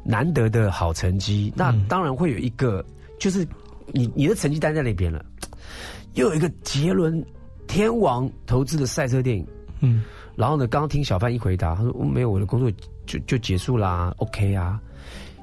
[0.05, 1.53] 难得的好成绩。
[1.55, 2.83] 那当然会有一个，
[3.19, 3.47] 就是
[3.93, 5.25] 你你的成绩单在那边了，
[6.15, 7.25] 又有一个杰伦
[7.67, 9.47] 天王投资的赛车电影，
[9.81, 10.03] 嗯，
[10.37, 12.71] 然后呢，刚刚听小范一回答，他说没有，我的工作
[13.07, 14.81] 就就结束啦，OK 啊。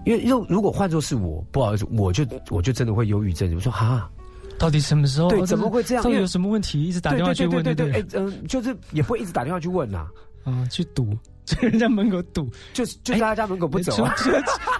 [0.04, 3.54] 因为如如果换作是我，不好意思，我就我就真的会忧郁症。
[3.54, 4.10] 我说哈，
[4.58, 5.30] 到底什么时候？
[5.30, 6.04] 对，怎么会这样？
[6.04, 6.84] 到底有什么问题？
[6.84, 10.08] 一直打电话去问，对对对，哎，嗯，就是也不会一直打电话去问呐，
[10.46, 11.16] 嗯，去堵，
[11.46, 13.94] 在人家门口堵，就是就在他家门口不走。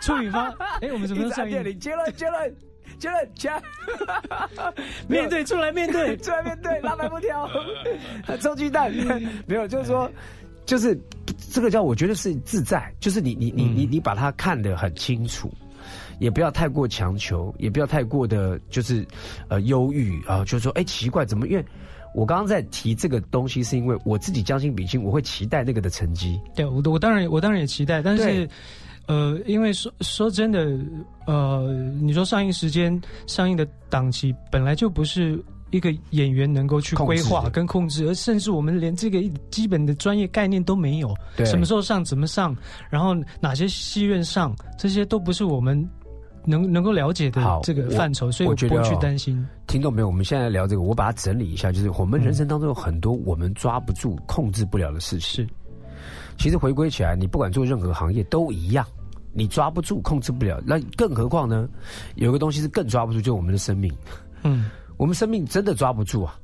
[0.02, 0.52] 出语方，
[0.82, 1.76] 哎，我们怎么上店里？
[1.76, 2.40] 接了，接了，
[3.00, 3.50] 接了， 接。
[5.08, 7.50] 面对，出来面对， 出来面对， 拉白布条，
[8.40, 8.92] 臭鸡蛋，
[9.46, 10.10] 没有，就是说。
[10.64, 10.98] 就是
[11.52, 15.52] 这个叫我觉得是自在，就是你你你你你把它看得很清楚，
[16.20, 19.06] 也不要太过强求，也不要太过的就是
[19.50, 21.48] 呃忧郁啊，就是说哎奇怪怎么？
[21.48, 21.66] 因为
[22.14, 26.40] 我刚刚在提这个东西，是因为我自己将心比心，我会期待那个的成绩。
[26.56, 28.48] 对，我我当然我当然也期待，但是
[29.12, 30.80] 呃，因为说说真的，
[31.28, 31.68] 呃，
[32.02, 35.44] 你说上映时间、上映的档期本来就不是。
[35.72, 41.16] 一个演员能够去规划跟控制，而甚至我们连这个基本的专业概念都没有。
[41.46, 42.54] 什么时候上，怎么上，
[42.90, 45.90] 然后哪些戏院上，这些都不是我们
[46.44, 49.48] 能能够了解的这个范畴，所以我不会去担心。
[49.66, 50.08] 听懂没有？
[50.08, 55.46] 我们现在聊这个，我把它整理一下，就是我们人生当中有很多我们抓不住、控制不了的事情。
[55.46, 55.50] 是，
[56.38, 58.86] 其实回归起来，你不管做任何行业都一样，
[59.34, 61.68] 你抓不住、控制不了，那更何况呢？
[62.16, 63.94] 有个东西是更抓不住，就是我们的生命。
[64.44, 64.70] 嗯。
[64.98, 66.40] 我们生命真的抓不住啊！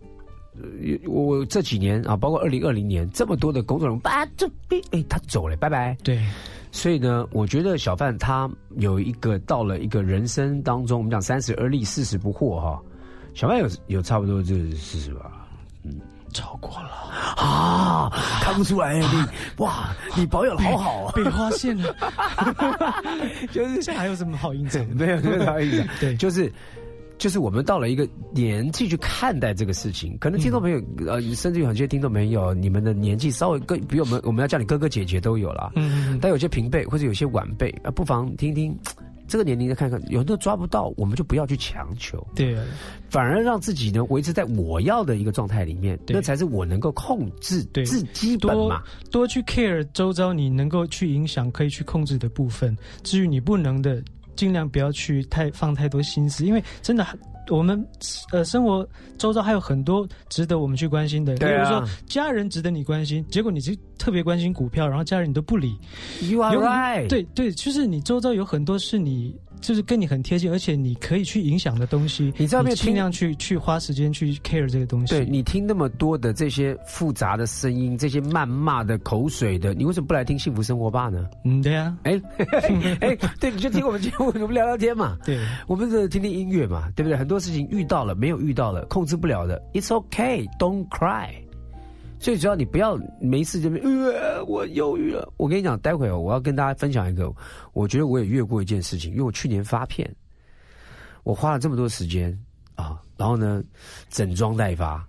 [1.05, 4.49] 我这几年啊，包括二零二零年，这么多的工作人员啊，这
[4.89, 5.95] 哎他走了，拜拜。
[6.03, 6.25] 对，
[6.71, 12.81] 所以呢，我觉得小范他有一个到了一个人生当中，我们讲三十而立，四十不惑哈。
[13.35, 15.47] 小范有有差不多就是四十吧，
[15.83, 15.99] 嗯，
[16.37, 16.89] 超过了。
[17.37, 18.09] 啊，
[18.41, 19.05] 看不出来你
[19.57, 21.95] 哇，你保养好好啊，被发现了，
[23.51, 24.85] 就是这还有什么好印象？
[24.95, 26.51] 没有没有好印象， 对，就是。
[27.19, 35.71] 就是我们到了一个年纪去看待这个事情，可能听众朋友呃，甚至有很多听众朋友，你们的年纪稍微更比我们，我们要叫你哥哥姐姐都有了。
[35.73, 38.77] 嗯，但有些平辈或者有些晚辈啊，不妨听听
[39.27, 42.25] 这个年龄的看看，有的抓不到，我们就不要去强求。
[42.33, 42.57] 对，
[43.09, 48.81] 反而让自己呢维持在我要的一个状态里面，那才是我能够控制对自基本嘛。
[49.11, 54.01] 多去 care 周遭你能够去影响、可以去控制的部分，至于你不能的。
[54.35, 57.03] 尽量不要去太放太多心思，因为真的，
[57.49, 57.85] 我们
[58.31, 58.87] 呃生活
[59.17, 61.35] 周遭还有很多值得我们去关心的。
[61.35, 65.77] 比如说家人值得你关心，结果你就特别关心股票，然后家人你都不理。
[66.21, 67.07] You are right。
[67.07, 69.35] 对对，就是你周遭有很多是你。
[69.61, 75.15] 就是跟你很贴近，而且你可以去影响的东西，你知道没有尽量去去花时间去 care 这个东西。
[75.15, 81.27] 对你听那么多的这些复杂的声音，这些谩骂的口水的，你为什么不来听幸福生活吧呢？
[81.43, 82.21] 嗯，对呀，哎
[83.01, 85.17] 哎，对，你就听我们节目，我们聊聊天嘛。
[85.25, 87.17] 对，我们是听听音乐嘛，对不对？
[87.17, 91.46] 很多事情遇到了，没有遇到了，控制不了的，It's okay，Don't cry。
[92.19, 95.31] 最主要，你不要没事就呃，我忧郁了。
[95.37, 97.31] 我跟你讲，待会我要跟大家分享一个，
[97.73, 100.09] 我觉得我也越过一件事情，因为我去年发片，
[101.23, 102.37] 我花了这么多时间
[102.75, 103.63] 啊，然后呢，
[104.09, 105.05] 整装待发，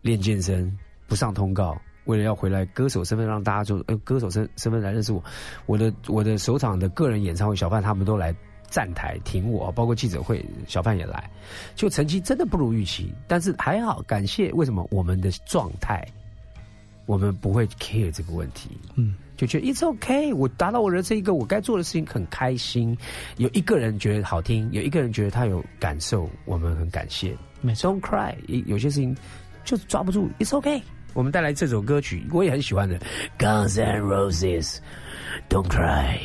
[0.00, 0.72] 练健身，
[1.08, 5.22] 不上通告，为了要回来歌手身份，让大家就呃歌手身身份来认识我。
[5.66, 8.34] 我的我的首场的个人演唱会，小范他们都来
[8.70, 11.28] 站台挺我，包括记者会，小范也来，
[11.74, 16.06] 就成绩真的不如预期，但是还好，感谢为什么我们的状态。
[17.06, 22.96] 我们不会 care 这个问题，嗯，就觉得 it's OK，我达到我的这一个我该做的事情很开心。
[23.36, 27.36] 有一个人觉得好听，有一个人觉得他有感受，我们很感谢。
[27.60, 28.34] 没事，Don't Cry，
[28.66, 29.16] 有些事情
[29.64, 30.82] 就是抓不住，it's OK。
[31.12, 32.98] 我们带来这首歌曲，我也很喜欢的
[33.38, 36.18] ，Guns and Roses，Don't Cry。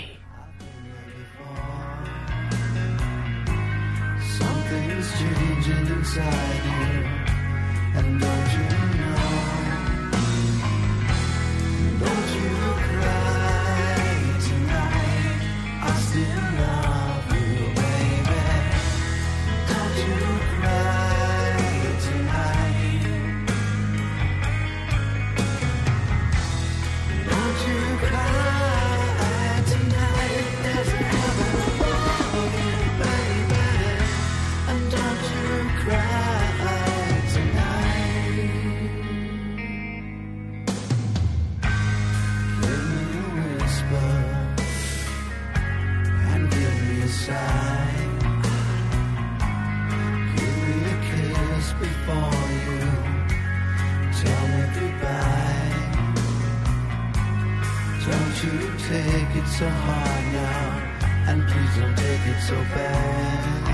[58.89, 63.69] Take it so hard now, and please don't take it so bad.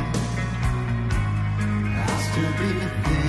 [2.04, 3.25] I'll still be thinking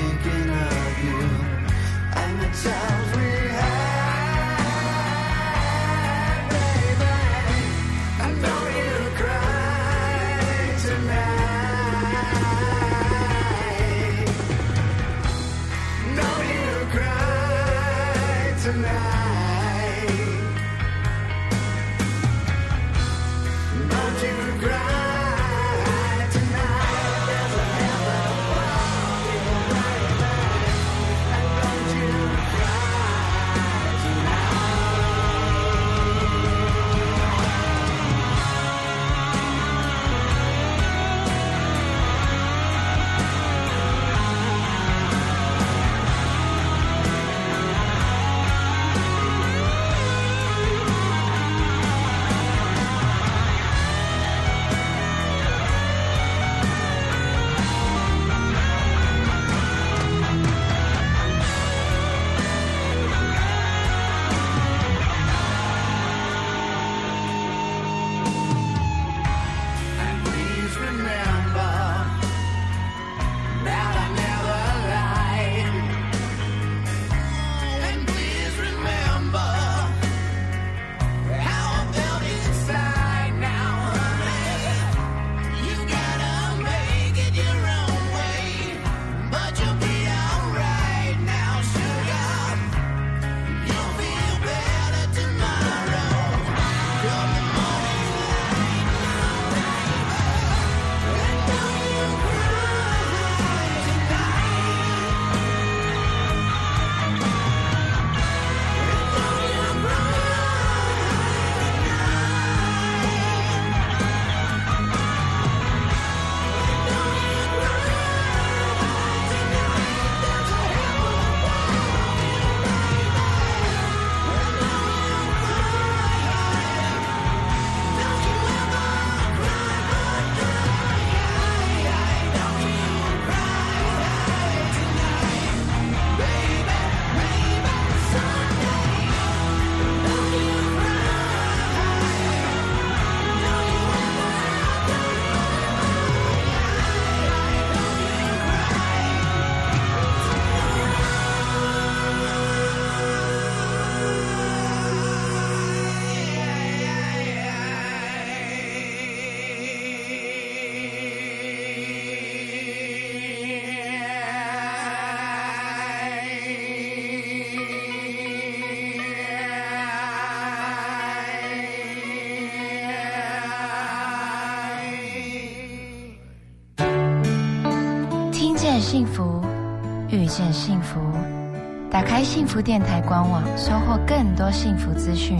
[181.96, 185.38] 打开幸福电台官网，收获更多幸福资讯。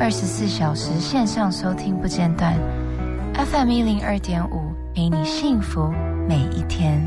[0.00, 2.54] 二十四小时线上收听不间断
[3.34, 5.92] ，FM 一零二点五，陪你幸福
[6.26, 6.98] 每一天。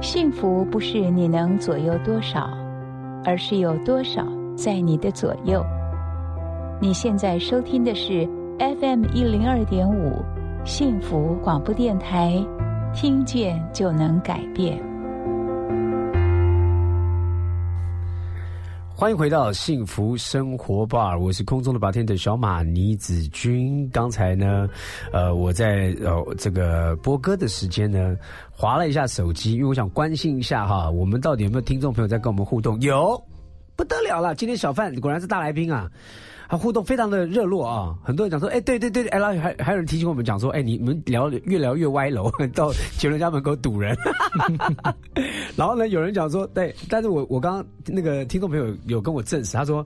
[0.00, 2.48] 幸福不是你能左右多少，
[3.24, 4.24] 而是有多少
[4.56, 5.66] 在你的左右。
[6.80, 8.24] 你现在收听的是
[8.60, 10.24] FM 一零二点五
[10.66, 12.44] 幸福广播电台，
[12.92, 14.76] 听见就能改变。
[18.92, 23.88] 欢迎回到幸福生活吧，我是空中的白天的小马倪子君。
[23.90, 24.68] 刚才呢，
[25.12, 28.16] 呃，我在呃这个播歌的时间呢，
[28.50, 32.80] 划了一下手机，因为我想关心一下哈，我们到底有没有听众朋友在跟我们互动？
[32.80, 33.16] 有，
[33.76, 35.88] 不得了了，今天小范果然是大来宾啊。
[36.48, 43.96] 他互动非常的热络啊，很多人讲说，哎，对对对，哎，然后还还有人提醒我们讲说，哎，你们聊越聊越歪楼， 到杰伦家门口堵人。
[45.56, 49.84] 然后呢，有人讲说，对，但是我我刚刚那个听众朋友有跟我证实，他说，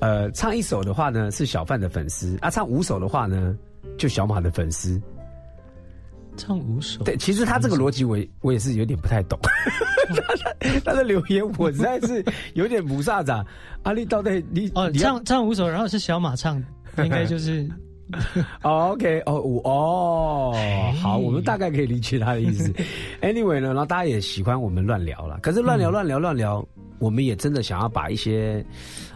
[0.00, 3.56] 呃，唱一首的话呢是小范的粉丝，啊，唱五首的话呢
[3.98, 5.00] 就小马的粉丝。
[6.40, 9.38] 唱五首，对，其实他这个逻辑我我也是有点不太懂，
[10.82, 12.24] 他的留言我实在是
[12.54, 13.46] 有点不萨长。
[13.82, 16.62] 阿力到底你哦，唱唱五首，然后是小马唱，
[16.98, 17.68] 应该就是
[18.62, 20.54] 哦，OK，哦，五哦，
[21.00, 22.72] 好，我们大概可以理解他的意思。
[23.20, 26.66] Anyway 呢，然后大家也喜欢我们乱聊了，可是乱聊乱聊乱聊，
[26.98, 28.64] 我们也真的想要把一些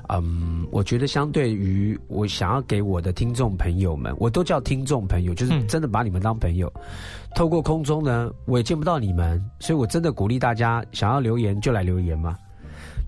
[0.09, 6.73] 嗯，我觉得相对于我想要给我的听众朋友们，我都叫听众朋友，就是真的把你们当朋友。
[7.35, 12.37] 透过空中呢，我也见不到你们，所以我真的鼓励大家，想要留言就来留言嘛。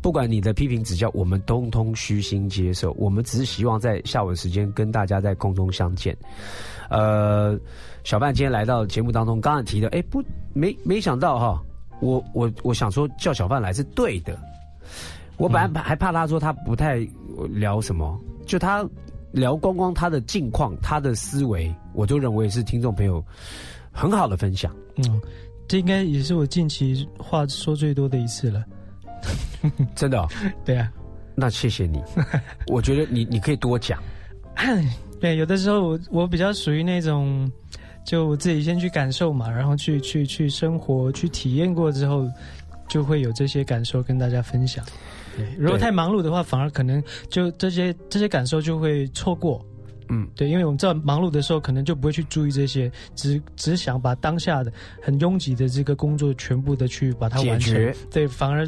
[0.02, 2.92] 不管你的批评指教，我们通通虚心接受。
[2.92, 6.16] 我们只是希望在下午的时间跟大家在空中相见。
[6.90, 7.58] 呃，
[8.04, 10.22] 小范今天来到节目当中，刚才提的，哎，不，
[10.52, 11.60] 没没想到哈，
[12.00, 14.38] 我我我想说叫小范来是对的。
[15.36, 17.06] 我本来还怕他说他不太
[17.50, 18.88] 聊什么，就他
[19.32, 23.22] 聊光光他的近况、他的思维，我就认为是听众朋友
[23.92, 24.74] 很好的分享。
[24.96, 25.20] 嗯，
[25.68, 28.64] 这应该也是我近期话说最多的一次了。
[29.94, 30.26] 真的，
[30.64, 30.90] 对啊，
[31.34, 32.02] 那谢谢你。
[32.68, 34.02] 我觉得你你可以多讲。
[35.20, 37.50] 对，有的时候我我比较属于那种，
[38.06, 42.26] 就我自己先去感受嘛，然后去去去生活，去体验过之后，
[42.88, 44.84] 就会有这些感受跟大家分享。
[45.36, 49.64] 对，如果太忙碌的话，反而可能就这些这些感受就会错过。
[50.08, 54.72] 嗯，对，因为我们知道忙碌的时候，可能就不会去注意这些，只只想把当下的
[55.02, 57.74] 很拥挤的这个工作全部的去把它完成。
[58.08, 58.64] 对，反而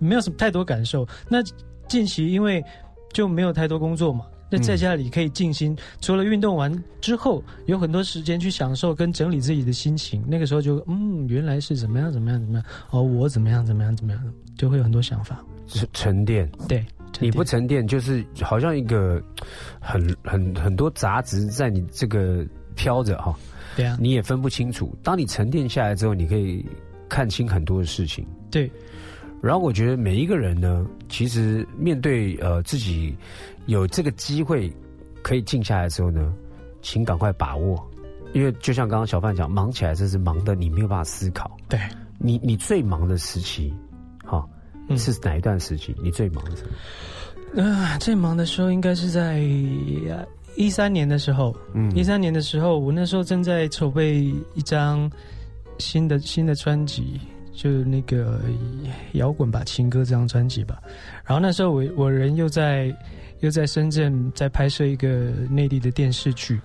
[0.00, 1.06] 没有什么太多感受。
[1.28, 1.38] 那
[1.86, 2.60] 近期因为
[3.12, 10.24] 就没有太多工作嘛，那在家里可以静心，除了运动完之后，有很多时间去享受跟整理自己的心情。
[10.26, 14.20] 那个时候就嗯，原来是怎么样怎么样怎么样哦，我怎么样怎么样怎么样，
[14.58, 16.50] 就会有很多想法，沉沉淀。
[16.68, 16.84] 对。
[17.20, 19.22] 你不沉淀，就是好像一个
[19.78, 22.44] 很很很多杂质在你这个
[22.74, 23.38] 飘着哈。
[23.76, 24.96] 对啊，你也分不清楚。
[25.02, 26.64] 当你沉淀下来之后，你可以
[27.10, 28.26] 看清很多的事情。
[28.50, 28.68] 对。
[29.42, 33.14] 然后我觉得每一个人呢，其实面对呃自己
[33.66, 34.72] 有这个机会
[35.22, 36.32] 可以静下来的时候呢，
[36.80, 37.78] 请赶快把握，
[38.32, 41.56] 因为就像刚刚小范讲，忙起来真是忙的你没有办法思考。
[41.68, 41.78] 对。
[42.18, 43.72] 你你最忙的时期，
[44.96, 45.02] 哈。
[45.02, 45.94] 是哪一段时期？
[46.02, 47.62] 你最忙的时候？
[47.62, 49.38] 啊，最忙的时候应该是在
[50.56, 51.54] 一三年的时候。
[51.74, 55.10] 嗯，一三年的时候，我那时候正在筹备一张
[55.78, 57.20] 新的新的专辑，
[57.52, 58.40] 就那个
[59.12, 60.80] 摇滚吧情歌这张专辑吧。
[61.24, 62.94] 然后那时候我我人又在
[63.40, 66.60] 又在深圳在拍摄一个内地的电视剧。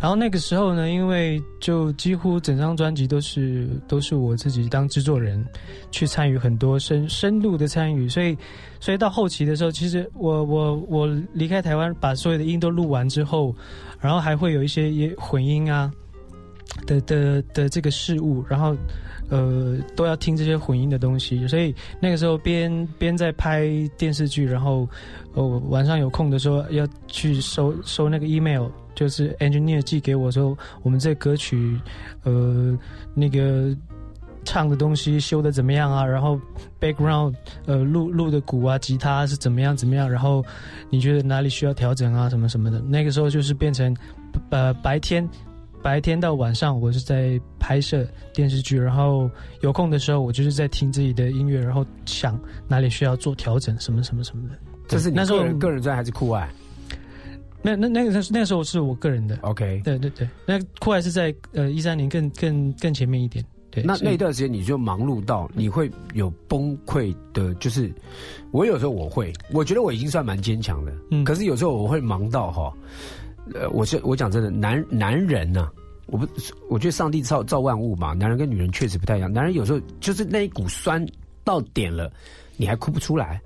[0.00, 5.44] 然后那个时候呢，因为就几乎整张专辑都是都是我自己当制作人，
[5.90, 8.36] 去参与很多深深度的参与，所以
[8.78, 13.52] 所以到后期的时候，其实我我我离开台湾，把所有的音都录完之后，
[13.98, 15.90] 然后还会有一些也混音啊
[16.86, 18.76] 的的的这个事物，然后
[19.30, 24.88] 呃都要听这些混音的东西，所以那个时候边边在拍电视剧，然后
[25.34, 28.68] 哦晚上有空的时候要去收收那个 email。
[28.98, 31.80] 就是 engineer 寄给我说，我们这歌曲，
[32.24, 32.76] 呃，
[33.14, 33.72] 那个
[34.44, 36.04] 唱的东西修的怎么样啊？
[36.04, 36.36] 然后
[36.80, 37.32] background
[37.64, 40.10] 呃录录的鼓啊、吉他是怎么样怎么样？
[40.10, 40.44] 然后
[40.90, 42.28] 你觉得哪里需要调整啊？
[42.28, 42.80] 什么什么的？
[42.80, 43.96] 那个时候就是变成
[44.50, 45.28] 呃白天
[45.80, 49.30] 白天到晚上，我是在拍摄电视剧，然后
[49.60, 52.36] 有空的时候，我就是在听自己的音乐，然后想
[52.66, 54.56] 哪里需要做调整，什么什么什么的。
[54.88, 56.48] 这是你个人个人专还是酷爱？
[57.60, 63.82] 那那那个时那个时候是我个人的，OK，对对对，那酷爱是在呃一三年更更更前面一点，对。
[63.82, 67.92] 那那一段时间你就忙碌到你会有崩溃的，就是
[68.52, 72.72] 我有时候我会，我觉得我已经算蛮坚强的，嗯，可是有时候我会忙到哈，
[73.54, 75.68] 呃，我是我讲真的，男男人呐，
[76.06, 76.26] 我不，
[76.70, 81.04] 我觉得上帝造造万物嘛，男人跟女人确实不太一样，男人有时候就是那一股酸
[81.42, 82.08] 到点了，
[82.56, 83.40] 你还哭不出来，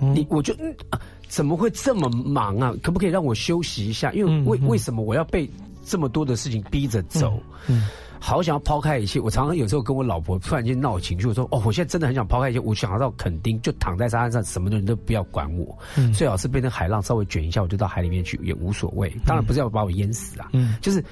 [0.00, 0.98] 你我就嗯啊。
[1.32, 2.74] 怎么会这么忙啊？
[2.82, 4.12] 可不可以让我休息一下？
[4.12, 5.48] 因为为为什么我要被
[5.82, 7.40] 这么多的事情逼着走？
[7.68, 7.88] 嗯，
[8.20, 9.18] 好想要抛开一切。
[9.18, 15.74] 我常常有时候跟我老婆突然间闹情绪，我说：“哦，我现在真的很想抛开一切，我想要到垦丁，就躺在沙滩上，什么人都不要管我。
[16.12, 19.10] 最好是被那海浪稍微卷一下，我就到海里面去，也无所谓。
[19.24, 21.02] 当然不是要把我淹死啊，嗯，就是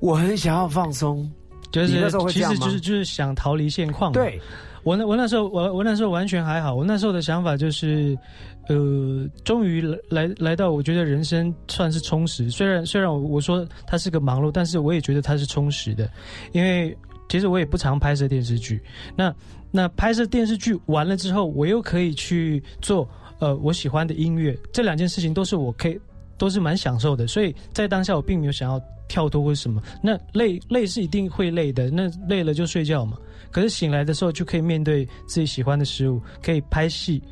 [0.00, 1.30] 我很想要放松。
[1.70, 2.58] 就是那时候会这样吗？
[2.58, 4.10] 其实就是就是想逃离现况。
[4.12, 4.38] 对，
[4.82, 6.74] 我那我那时候我我那时候完全还好。
[6.74, 8.16] 我那时候的想法就是。
[8.68, 12.48] 呃，终于来来到，我觉得人生算是充实。
[12.48, 16.08] 虽然虽然我我说它是个忙碌，但是我也觉得它是充实的。
[16.52, 16.96] 因为
[17.28, 18.80] 其实我也不常拍摄电视剧。
[19.16, 19.34] 那
[19.72, 23.06] 那拍摄电视剧完了之后，我又可以去做
[23.40, 24.56] 呃我喜欢的音乐。
[24.72, 26.00] 这两件事情都是我可以
[26.38, 27.26] 都是蛮享受的。
[27.26, 29.82] 所以在当下我并没有想要跳脱或什么。
[30.00, 33.18] 那累累是一定会累的，那累了就睡觉嘛。
[33.52, 37.22] 可是醒来的时候就可以面对自己喜欢的食物，可以拍戏。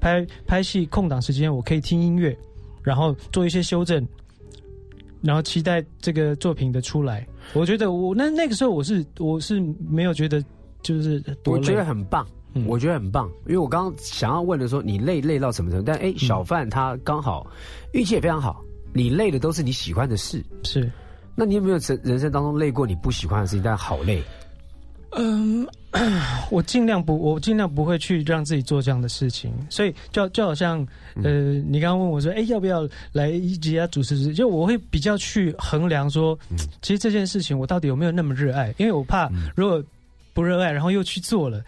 [0.00, 2.34] 拍拍戏空档时间，我可以听音乐，
[2.82, 4.02] 然后做一些修正，
[5.20, 7.26] 然后期待这个作品的出来。
[7.52, 9.60] 我觉得我那那个时候我是我是
[9.90, 10.42] 没有觉得
[10.80, 12.26] 就是，我觉得很棒。
[12.66, 13.30] 我觉得很棒。
[13.46, 15.84] 因为我刚刚想要问的说，你累累到什么程度？
[15.84, 17.46] 但哎，小范他刚好
[17.92, 18.64] 运气也非常好，
[18.94, 20.42] 你累的都是你喜欢的事。
[20.62, 20.90] 是，
[21.36, 24.22] 那你有没有人人生当中累过你不喜欢的事情，但好累？
[25.12, 25.66] 嗯，
[26.50, 29.52] 我尽量不，我尽量不会去让自己做这样的事情。
[29.68, 30.86] 所以就就好像，
[31.24, 34.32] 呃，你刚刚问我说，哎，要不要来一集啊主持？
[34.32, 36.38] 就我会比较去衡量说，
[36.80, 38.72] 其实这件事情我到底有没有那么热爱？
[38.78, 39.82] 因为我怕如果
[40.32, 41.60] 不热爱，然后又去做了，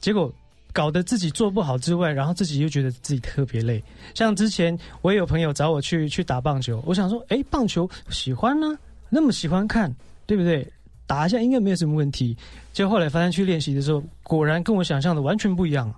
[0.00, 0.32] 结果
[0.72, 3.82] 搞得自己做不好之外，然后自己又觉得自己特别累。
[4.14, 8.78] 像之前我也有朋友找我去去打棒球，我想说，哎，棒球喜欢呢，
[9.10, 10.66] 那么喜欢看，对不对？
[11.08, 12.36] 打一下应该没有什么问题，
[12.72, 15.92] 就后来发现去练习的时候，果然跟我想象的完全不一样，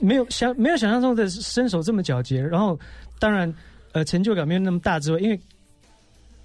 [0.00, 2.78] 没有想没有想象中的身手这么矫捷，然后
[3.18, 3.52] 当然
[3.92, 5.40] 呃成就感没有那么大之外，因为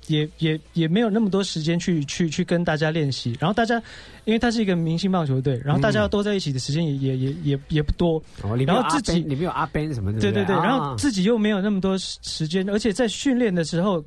[0.08, 3.82] 也也也没有那么多时间去去去跟大家练习，然后大家
[4.26, 8.22] 因为他是一个明星棒球队，然后大家都在一起的时间也也也也也不多，
[8.66, 10.46] 然后自己里面有阿 Ben 什么的，对对？
[10.46, 14.04] 对，然后自己又没有那么多时间，而且在训练的时候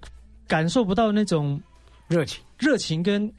[0.46, 1.60] 感受不到那种
[2.08, 3.32] 热情热情跟。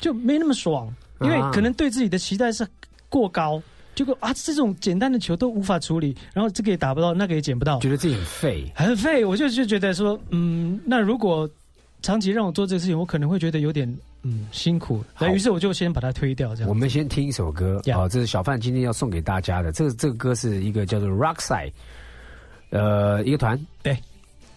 [0.00, 0.88] 就没那么爽，
[1.22, 2.64] 因为可能对自己的期待是
[3.08, 3.60] 过高，
[3.96, 9.24] 结果啊，这种简单的球都无法处理，然后这个也打不到，那个也捡不到，觉得自己很废，很废。
[9.24, 11.50] 我就就觉得说，嗯，那如果
[12.00, 13.92] 长期让我做这个事情，我可能会觉得有点
[14.22, 16.54] 嗯辛苦，那于是我就先把它推掉。
[16.54, 21.72] 这样，我们先听一首歌，好，这是小范今天要送给大家的，这个这个歌是一个叫做 Rockside，
[22.70, 23.98] 呃，一个团，对。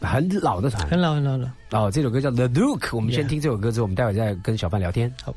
[0.02, 1.54] 很老的团，很老很老了。
[1.72, 5.14] 哦，这首歌叫《The Duke，》，我们先听这首歌之后，我们待会再跟小范聊天。
[5.24, 5.34] 好。